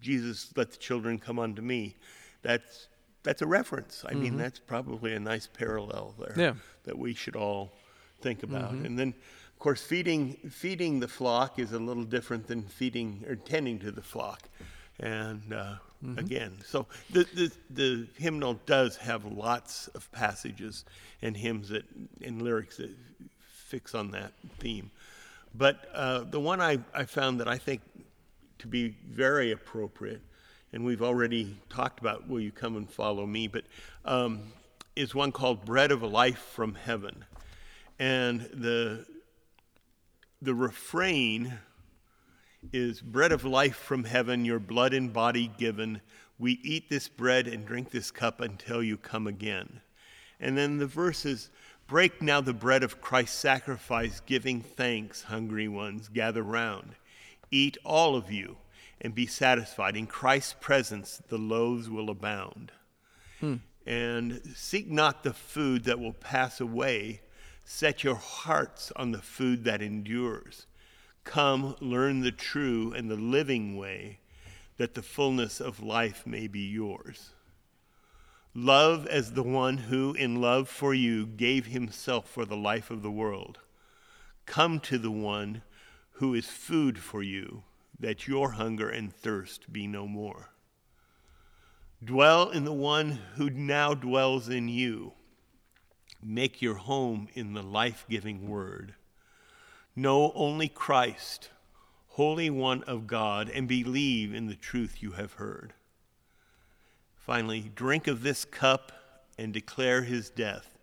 Jesus, 0.00 0.52
let 0.56 0.70
the 0.70 0.76
children 0.76 1.18
come 1.18 1.38
unto 1.38 1.62
me. 1.62 1.96
That's 2.42 2.88
that's 3.22 3.42
a 3.42 3.46
reference. 3.46 4.02
I 4.08 4.14
mean, 4.14 4.38
that's 4.38 4.58
probably 4.58 5.12
a 5.14 5.20
nice 5.20 5.46
parallel 5.46 6.14
there 6.18 6.34
Yeah. 6.36 6.54
that 6.84 6.98
we 6.98 7.12
should 7.12 7.36
all 7.36 7.70
think 8.22 8.42
about. 8.42 8.72
And 8.72 8.98
then, 8.98 9.08
of 9.08 9.58
course, 9.58 9.82
feeding 9.82 10.34
feeding 10.50 11.00
the 11.00 11.08
flock 11.08 11.58
is 11.58 11.72
a 11.72 11.78
little 11.78 12.04
different 12.04 12.46
than 12.46 12.62
feeding 12.62 13.24
or 13.28 13.36
tending 13.36 13.78
to 13.80 13.90
the 13.92 14.02
flock. 14.02 14.48
And 15.00 15.52
uh, 15.52 15.74
again, 16.16 16.56
so 16.64 16.86
the, 17.10 17.24
the 17.34 17.52
the 17.70 18.06
hymnal 18.16 18.54
does 18.64 18.96
have 18.96 19.24
lots 19.26 19.88
of 19.88 20.10
passages 20.12 20.84
and 21.20 21.36
hymns 21.36 21.68
that 21.68 21.84
and 22.24 22.40
lyrics 22.40 22.78
that 22.78 22.90
fix 23.66 23.94
on 23.94 24.10
that 24.12 24.32
theme. 24.58 24.90
But 25.54 25.76
uh, 25.92 26.20
the 26.20 26.40
one 26.40 26.60
I, 26.60 26.78
I 26.94 27.04
found 27.04 27.40
that 27.40 27.48
I 27.48 27.58
think 27.58 27.80
to 28.60 28.68
be 28.68 28.96
very 29.08 29.52
appropriate, 29.52 30.22
and 30.72 30.84
we've 30.84 31.02
already 31.02 31.56
talked 31.68 32.00
about 32.00 32.28
Will 32.28 32.40
You 32.40 32.52
Come 32.52 32.76
and 32.76 32.88
Follow 32.88 33.26
Me, 33.26 33.48
but 33.48 33.64
um, 34.04 34.52
is 34.94 35.14
one 35.14 35.32
called 35.32 35.64
Bread 35.64 35.90
of 35.90 36.02
Life 36.02 36.38
from 36.38 36.74
Heaven. 36.74 37.24
And 37.98 38.42
the, 38.52 39.06
the 40.42 40.54
refrain 40.54 41.58
is 42.72 43.00
Bread 43.00 43.32
of 43.32 43.44
life 43.44 43.76
from 43.76 44.04
heaven, 44.04 44.44
your 44.44 44.58
blood 44.58 44.92
and 44.92 45.12
body 45.12 45.50
given. 45.58 46.00
We 46.38 46.60
eat 46.62 46.88
this 46.88 47.08
bread 47.08 47.46
and 47.48 47.66
drink 47.66 47.90
this 47.90 48.10
cup 48.10 48.40
until 48.40 48.82
you 48.82 48.96
come 48.96 49.26
again. 49.26 49.80
And 50.38 50.56
then 50.56 50.78
the 50.78 50.86
verses 50.86 51.50
Break 51.90 52.22
now 52.22 52.40
the 52.40 52.52
bread 52.52 52.84
of 52.84 53.00
Christ's 53.00 53.36
sacrifice, 53.40 54.20
giving 54.24 54.60
thanks, 54.60 55.24
hungry 55.24 55.66
ones, 55.66 56.08
gather 56.08 56.44
round. 56.44 56.94
Eat 57.50 57.76
all 57.84 58.16
of 58.16 58.30
you 58.30 58.58
and 59.00 59.14
be 59.14 59.26
satisfied. 59.26 59.96
In 59.96 60.06
Christ's 60.06 60.54
presence, 60.60 61.22
the 61.28 61.38
loaves 61.38 61.88
will 61.88 62.10
abound. 62.10 62.72
Hmm. 63.40 63.56
And 63.86 64.42
seek 64.54 64.88
not 64.88 65.24
the 65.24 65.32
food 65.32 65.84
that 65.84 65.98
will 65.98 66.12
pass 66.12 66.60
away. 66.60 67.22
Set 67.64 68.04
your 68.04 68.16
hearts 68.16 68.92
on 68.96 69.12
the 69.12 69.22
food 69.22 69.64
that 69.64 69.82
endures. 69.82 70.66
Come, 71.24 71.76
learn 71.80 72.20
the 72.20 72.32
true 72.32 72.92
and 72.92 73.10
the 73.10 73.16
living 73.16 73.76
way, 73.76 74.18
that 74.76 74.94
the 74.94 75.02
fullness 75.02 75.60
of 75.60 75.82
life 75.82 76.26
may 76.26 76.46
be 76.46 76.60
yours. 76.60 77.30
Love 78.54 79.06
as 79.06 79.32
the 79.32 79.42
one 79.42 79.76
who, 79.76 80.12
in 80.14 80.40
love 80.40 80.68
for 80.68 80.92
you, 80.92 81.26
gave 81.26 81.66
himself 81.66 82.28
for 82.28 82.44
the 82.44 82.56
life 82.56 82.90
of 82.90 83.02
the 83.02 83.10
world. 83.10 83.58
Come 84.44 84.80
to 84.80 84.98
the 84.98 85.10
one 85.10 85.62
who 86.20 86.34
is 86.34 86.46
food 86.46 86.98
for 86.98 87.22
you, 87.22 87.62
that 87.98 88.28
your 88.28 88.52
hunger 88.52 88.90
and 88.90 89.10
thirst 89.10 89.72
be 89.72 89.86
no 89.86 90.06
more. 90.06 90.50
Dwell 92.04 92.50
in 92.50 92.66
the 92.66 92.74
one 92.74 93.18
who 93.36 93.48
now 93.48 93.94
dwells 93.94 94.46
in 94.46 94.68
you. 94.68 95.14
Make 96.22 96.60
your 96.60 96.74
home 96.74 97.28
in 97.32 97.54
the 97.54 97.62
life 97.62 98.04
giving 98.10 98.50
word. 98.50 98.94
Know 99.96 100.30
only 100.34 100.68
Christ, 100.68 101.48
Holy 102.08 102.50
One 102.50 102.82
of 102.82 103.06
God, 103.06 103.48
and 103.48 103.66
believe 103.66 104.34
in 104.34 104.46
the 104.46 104.54
truth 104.54 105.02
you 105.02 105.12
have 105.12 105.34
heard. 105.34 105.72
Finally, 107.16 107.72
drink 107.74 108.06
of 108.06 108.22
this 108.22 108.44
cup 108.44 108.92
and 109.38 109.54
declare 109.54 110.02
his 110.02 110.28
death. 110.28 110.78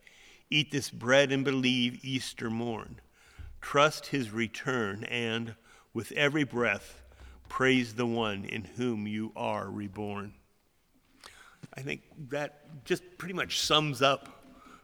Eat 0.49 0.71
this 0.71 0.89
bread 0.89 1.31
and 1.31 1.43
believe 1.43 2.03
Easter 2.03 2.49
morn. 2.49 3.01
Trust 3.71 4.05
his 4.05 4.31
return 4.31 5.03
and, 5.03 5.53
with 5.93 6.13
every 6.13 6.45
breath, 6.45 7.01
praise 7.49 7.95
the 7.95 8.05
one 8.05 8.45
in 8.45 8.63
whom 8.63 9.05
you 9.05 9.33
are 9.35 9.69
reborn. 9.69 10.33
I 11.75 11.81
think 11.81 12.01
that 12.29 12.83
just 12.85 13.03
pretty 13.17 13.33
much 13.33 13.59
sums 13.59 14.01
up 14.01 14.41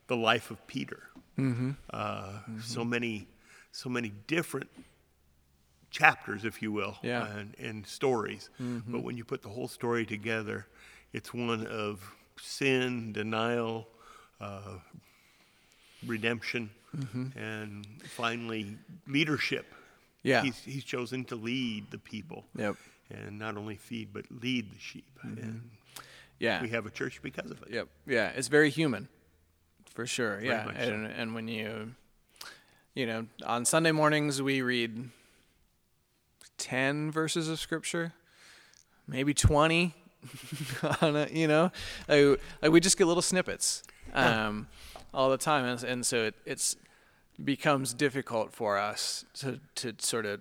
the 0.07 0.17
life 0.17 0.51
of 0.51 0.67
Peter. 0.67 1.03
Uh, 1.91 2.39
So 2.61 2.83
many, 2.83 3.25
so 3.71 3.87
many 3.89 4.11
different 4.27 4.69
chapters, 5.89 6.43
if 6.43 6.61
you 6.61 6.73
will, 6.73 6.97
Yeah. 7.01 7.25
and, 7.37 7.55
and 7.57 7.87
stories. 7.87 8.49
But 8.59 9.01
when 9.01 9.15
you 9.15 9.23
put 9.23 9.41
the 9.43 9.49
whole 9.49 9.69
story 9.69 10.05
together, 10.05 10.67
it's 11.13 11.33
one 11.33 11.65
of 11.67 12.03
sin, 12.37 13.13
denial, 13.13 13.87
uh, 14.41 14.79
redemption, 16.05 16.69
and 17.35 17.85
finally 18.15 18.77
leadership. 19.07 19.65
Yeah. 20.21 20.41
He's, 20.43 20.57
he's 20.59 20.83
chosen 20.83 21.25
to 21.25 21.35
lead 21.35 21.91
the 21.91 21.97
people. 21.97 22.45
Yep. 22.55 22.75
And 23.09 23.37
not 23.39 23.57
only 23.57 23.75
feed, 23.75 24.13
but 24.13 24.25
lead 24.31 24.71
the 24.71 24.79
sheep. 24.79 25.19
And 25.21 25.69
Yeah. 26.39 26.61
we 26.61 26.69
have 26.69 26.85
a 26.85 26.89
church 26.91 27.21
because 27.21 27.51
of 27.51 27.61
it. 27.63 27.69
Yep. 27.71 27.87
Yeah, 28.07 28.29
it's 28.29 28.47
very 28.47 28.69
human, 28.69 29.07
for 29.93 30.05
sure. 30.07 30.39
yeah, 30.41 30.65
much 30.65 30.77
so. 30.77 30.93
and 30.93 31.05
and 31.07 31.33
when 31.35 31.47
you, 31.47 31.93
you 32.95 33.05
know, 33.05 33.27
on 33.45 33.65
Sunday 33.65 33.91
mornings 33.91 34.41
we 34.41 34.61
read 34.61 35.09
ten 36.57 37.11
verses 37.11 37.49
of 37.49 37.59
scripture, 37.59 38.13
maybe 39.07 39.33
twenty. 39.33 39.93
on 41.01 41.17
a, 41.17 41.27
you 41.29 41.49
know, 41.49 41.69
like, 42.07 42.39
like 42.61 42.71
we 42.71 42.79
just 42.79 42.97
get 42.97 43.07
little 43.07 43.21
snippets, 43.21 43.83
um, 44.13 44.69
all 45.13 45.29
the 45.29 45.37
time, 45.37 45.65
and, 45.65 45.83
and 45.83 46.05
so 46.05 46.25
it 46.25 46.35
it's 46.45 46.75
becomes 47.43 47.93
difficult 47.93 48.53
for 48.53 48.77
us 48.77 49.25
to 49.35 49.59
to 49.75 49.93
sort 49.99 50.25
of 50.25 50.39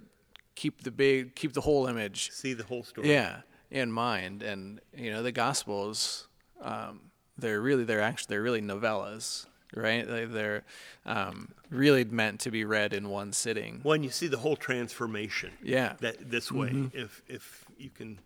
keep 0.54 0.82
the 0.82 0.90
big 0.90 1.34
keep 1.34 1.52
the 1.54 1.62
whole 1.62 1.86
image 1.86 2.30
See 2.30 2.52
the 2.52 2.64
whole 2.64 2.84
story. 2.84 3.08
yeah 3.10 3.40
in 3.70 3.90
mind 3.90 4.42
and 4.42 4.80
you 4.94 5.10
know 5.10 5.22
the 5.22 5.32
gospels 5.32 6.28
um, 6.60 7.00
they're 7.38 7.60
really 7.62 7.84
they're 7.84 8.02
actually 8.02 8.34
they're 8.34 8.42
really 8.42 8.60
novellas 8.60 9.46
right 9.74 10.06
They- 10.06 10.26
they're 10.26 10.64
um, 11.06 11.48
really 11.70 12.04
meant 12.04 12.40
to 12.40 12.50
be 12.50 12.64
read 12.66 12.92
in 12.92 13.08
one 13.08 13.32
sitting 13.32 13.80
When 13.82 14.02
you 14.04 14.10
see 14.10 14.28
the 14.28 14.36
whole 14.38 14.56
transformation. 14.56 15.50
Yeah. 15.62 15.94
That 16.00 16.30
this 16.30 16.52
way, 16.52 16.68
Mm-hmm. 16.68 16.98
if 16.98 17.22
if 17.26 17.64
you 17.78 17.88
can, 17.88 18.18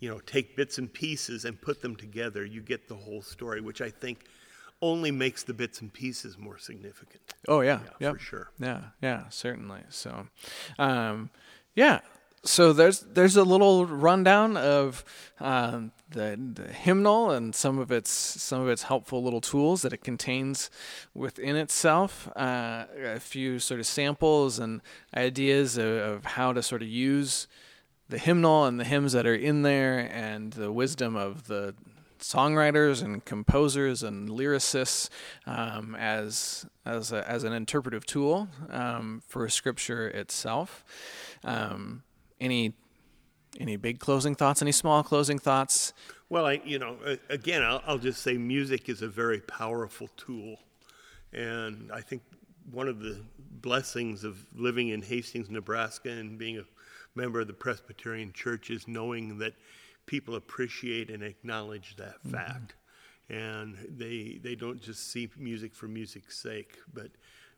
you 0.00 0.10
know, 0.10 0.20
take 0.20 0.54
bits 0.56 0.76
and 0.76 0.92
pieces 0.92 1.46
and 1.46 1.58
put 1.58 1.80
them 1.80 1.96
together, 1.96 2.44
you 2.44 2.60
get 2.60 2.86
the 2.88 2.94
whole 2.96 3.22
story, 3.22 3.62
which 3.62 3.80
I 3.80 3.88
think 3.88 4.26
only 4.82 5.10
makes 5.10 5.42
the 5.44 5.54
bits 5.54 5.80
and 5.80 5.92
pieces 5.92 6.36
more 6.38 6.58
significant. 6.58 7.22
oh 7.48 7.60
yeah 7.60 7.80
Yeah, 7.84 7.90
yep. 8.00 8.12
for 8.14 8.18
sure. 8.18 8.50
yeah 8.58 8.80
yeah 9.00 9.28
certainly 9.30 9.80
so 9.88 10.26
um, 10.78 11.30
yeah 11.74 12.00
so 12.46 12.74
there's 12.74 13.00
there's 13.00 13.36
a 13.38 13.42
little 13.44 13.86
rundown 13.86 14.58
of 14.58 15.02
um, 15.40 15.92
the, 16.10 16.38
the 16.54 16.70
hymnal 16.70 17.30
and 17.30 17.54
some 17.54 17.78
of 17.78 17.90
its 17.90 18.10
some 18.10 18.60
of 18.60 18.68
its 18.68 18.82
helpful 18.82 19.22
little 19.22 19.40
tools 19.40 19.80
that 19.80 19.94
it 19.94 20.04
contains 20.04 20.68
within 21.14 21.56
itself. 21.56 22.28
Uh, 22.36 22.84
a 23.02 23.18
few 23.18 23.58
sort 23.58 23.80
of 23.80 23.86
samples 23.86 24.58
and 24.58 24.82
ideas 25.16 25.78
of, 25.78 25.86
of 25.86 26.24
how 26.26 26.52
to 26.52 26.62
sort 26.62 26.82
of 26.82 26.88
use 26.88 27.48
the 28.10 28.18
hymnal 28.18 28.66
and 28.66 28.78
the 28.78 28.84
hymns 28.84 29.12
that 29.14 29.26
are 29.26 29.34
in 29.34 29.62
there, 29.62 30.00
and 30.12 30.52
the 30.52 30.70
wisdom 30.70 31.16
of 31.16 31.46
the 31.46 31.74
songwriters 32.24 33.02
and 33.02 33.22
composers 33.24 34.02
and 34.02 34.30
lyricists 34.30 35.10
um, 35.46 35.94
as 35.94 36.66
as 36.86 37.12
a, 37.12 37.28
as 37.28 37.44
an 37.44 37.52
interpretive 37.52 38.06
tool 38.06 38.48
um, 38.70 39.22
for 39.28 39.46
Scripture 39.48 40.08
itself. 40.08 40.84
Um, 41.44 42.02
any 42.40 42.72
any 43.60 43.76
big 43.76 44.00
closing 44.00 44.34
thoughts? 44.34 44.62
Any 44.62 44.72
small 44.72 45.02
closing 45.02 45.38
thoughts? 45.38 45.92
Well, 46.30 46.46
I, 46.46 46.62
you 46.64 46.78
know, 46.78 46.96
again, 47.28 47.62
I'll, 47.62 47.82
I'll 47.86 47.98
just 47.98 48.22
say 48.22 48.36
music 48.38 48.88
is 48.88 49.02
a 49.02 49.08
very 49.08 49.40
powerful 49.40 50.08
tool. 50.16 50.56
And 51.32 51.92
I 51.92 52.00
think 52.00 52.22
one 52.72 52.88
of 52.88 53.00
the 53.00 53.20
blessings 53.60 54.24
of 54.24 54.44
living 54.56 54.88
in 54.88 55.02
Hastings, 55.02 55.50
Nebraska, 55.50 56.08
and 56.08 56.38
being 56.38 56.58
a 56.58 56.64
member 57.14 57.40
of 57.40 57.46
the 57.46 57.52
Presbyterian 57.52 58.32
Church 58.32 58.70
is 58.70 58.88
knowing 58.88 59.38
that 59.38 59.52
people 60.06 60.34
appreciate 60.36 61.10
and 61.10 61.22
acknowledge 61.22 61.96
that 61.96 62.20
fact. 62.30 62.74
And 63.30 63.76
they, 63.88 64.38
they 64.42 64.54
don't 64.54 64.80
just 64.80 65.10
see 65.10 65.30
music 65.38 65.74
for 65.74 65.88
music's 65.88 66.38
sake, 66.38 66.78
but 66.92 67.08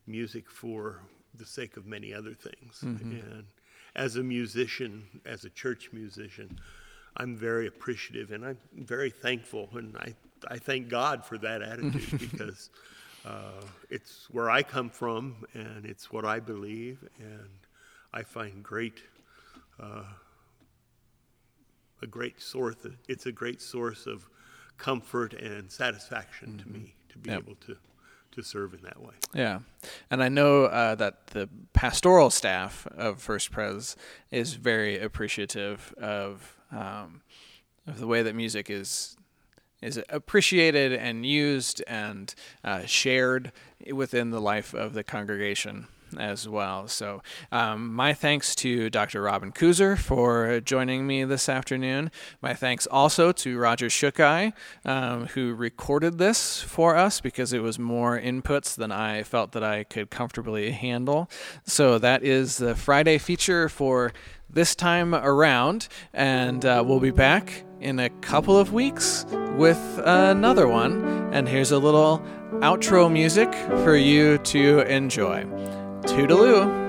music 0.07 0.49
for 0.49 1.03
the 1.35 1.45
sake 1.47 1.77
of 1.77 1.87
many 1.87 2.15
other 2.15 2.35
things. 2.35 2.83
And 2.83 3.45
as 3.97 4.17
a 4.17 4.23
musician, 4.23 5.05
as 5.25 5.45
a 5.45 5.51
church 5.51 5.91
musician, 5.93 6.59
I'm 7.17 7.37
very 7.37 7.67
appreciative 7.67 8.31
and 8.31 8.45
I'm 8.45 8.59
very 8.75 9.11
thankful, 9.11 9.71
and 9.75 9.97
I, 9.97 10.15
I 10.49 10.59
thank 10.59 10.89
God 10.89 11.25
for 11.25 11.39
that 11.39 11.63
attitude 11.63 12.19
because 12.31 12.71
uh, 13.25 13.63
it's 13.91 14.29
where 14.31 14.51
I 14.51 14.63
come 14.63 14.91
from 14.91 15.37
and 15.55 15.87
it's 15.87 16.13
what 16.13 16.25
I 16.25 16.41
believe, 16.41 17.09
and 17.19 17.49
I 18.13 18.23
find 18.23 18.63
great 18.63 19.03
uh, 19.81 20.05
a 22.03 22.07
great 22.07 22.41
source. 22.41 22.77
It's 23.09 23.27
a 23.27 23.33
great 23.33 23.61
source 23.61 24.07
of 24.07 24.29
comfort 24.79 25.33
and 25.35 25.71
satisfaction 25.71 26.59
to 26.59 26.69
me 26.69 26.95
to 27.11 27.19
be 27.19 27.31
Yep. 27.31 27.39
able 27.43 27.55
to 27.67 27.77
to 28.33 28.43
serve 28.43 28.75
in 28.75 28.83
that 28.83 29.01
way. 29.01 29.15
Yeah, 29.33 29.61
and 30.11 30.23
I 30.23 30.29
know 30.29 30.65
uh, 30.65 30.95
that 30.97 31.29
the 31.29 31.49
pastoral 31.73 32.29
staff 32.29 32.87
of 32.95 33.23
First 33.23 33.51
Pres 33.51 33.97
is 34.31 34.55
very 34.55 34.99
appreciative 34.99 35.95
of 35.97 36.55
um, 36.71 37.23
of 37.87 37.99
the 37.99 38.07
way 38.07 38.23
that 38.23 38.35
music 38.35 38.69
is 38.69 39.17
is 39.81 39.99
appreciated 40.11 40.93
and 40.93 41.25
used 41.25 41.83
and 41.87 42.35
uh, 42.63 42.85
shared 42.85 43.53
within 43.91 44.31
the 44.31 44.41
life 44.41 44.75
of 44.75 44.93
the 44.93 45.03
congregation 45.05 45.87
as 46.19 46.49
well. 46.49 46.89
So, 46.89 47.23
um, 47.53 47.95
my 47.95 48.15
thanks 48.15 48.55
to 48.57 48.91
Dr. 48.91 49.23
Robin 49.23 49.53
Koozer 49.53 49.99
for 49.99 50.61
joining 50.61 51.07
me 51.07 51.25
this 51.25 51.49
afternoon. 51.49 52.11
My 52.41 52.55
thanks 52.55 52.87
also 52.87 53.33
to 53.33 53.59
Roger 53.59 53.87
Shukai, 53.87 54.53
um, 54.85 55.27
who 55.29 55.55
recorded 55.55 56.19
this 56.19 56.61
for 56.63 56.97
us 56.97 57.21
because 57.21 57.53
it 57.53 57.61
was 57.61 57.79
more 57.79 58.19
inputs 58.19 58.75
than 58.75 58.93
I 58.93 59.23
felt 59.23 59.53
that 59.53 59.65
I 59.65 59.85
could 59.85 60.11
comfortably 60.11 60.71
handle. 60.71 61.31
So, 61.65 61.99
that 61.99 62.23
is 62.23 62.59
the 62.59 62.75
Friday 62.75 63.19
feature 63.19 63.69
for 63.69 64.13
this 64.49 64.75
time 64.75 65.15
around, 65.15 65.89
and 66.13 66.65
uh, 66.65 66.83
we'll 66.87 67.01
be 67.01 67.11
back 67.11 67.65
in 67.81 67.99
a 67.99 68.09
couple 68.09 68.57
of 68.57 68.73
weeks 68.73 69.27
with 69.57 69.79
another 70.05 70.69
one. 70.69 71.05
And 71.33 71.49
here's 71.49 71.73
a 71.73 71.79
little 71.79 72.21
outro 72.61 73.11
music 73.11 73.53
for 73.85 73.97
you 73.97 74.39
to 74.39 74.81
enjoy. 74.81 75.86
Toodaloo. 76.07 76.86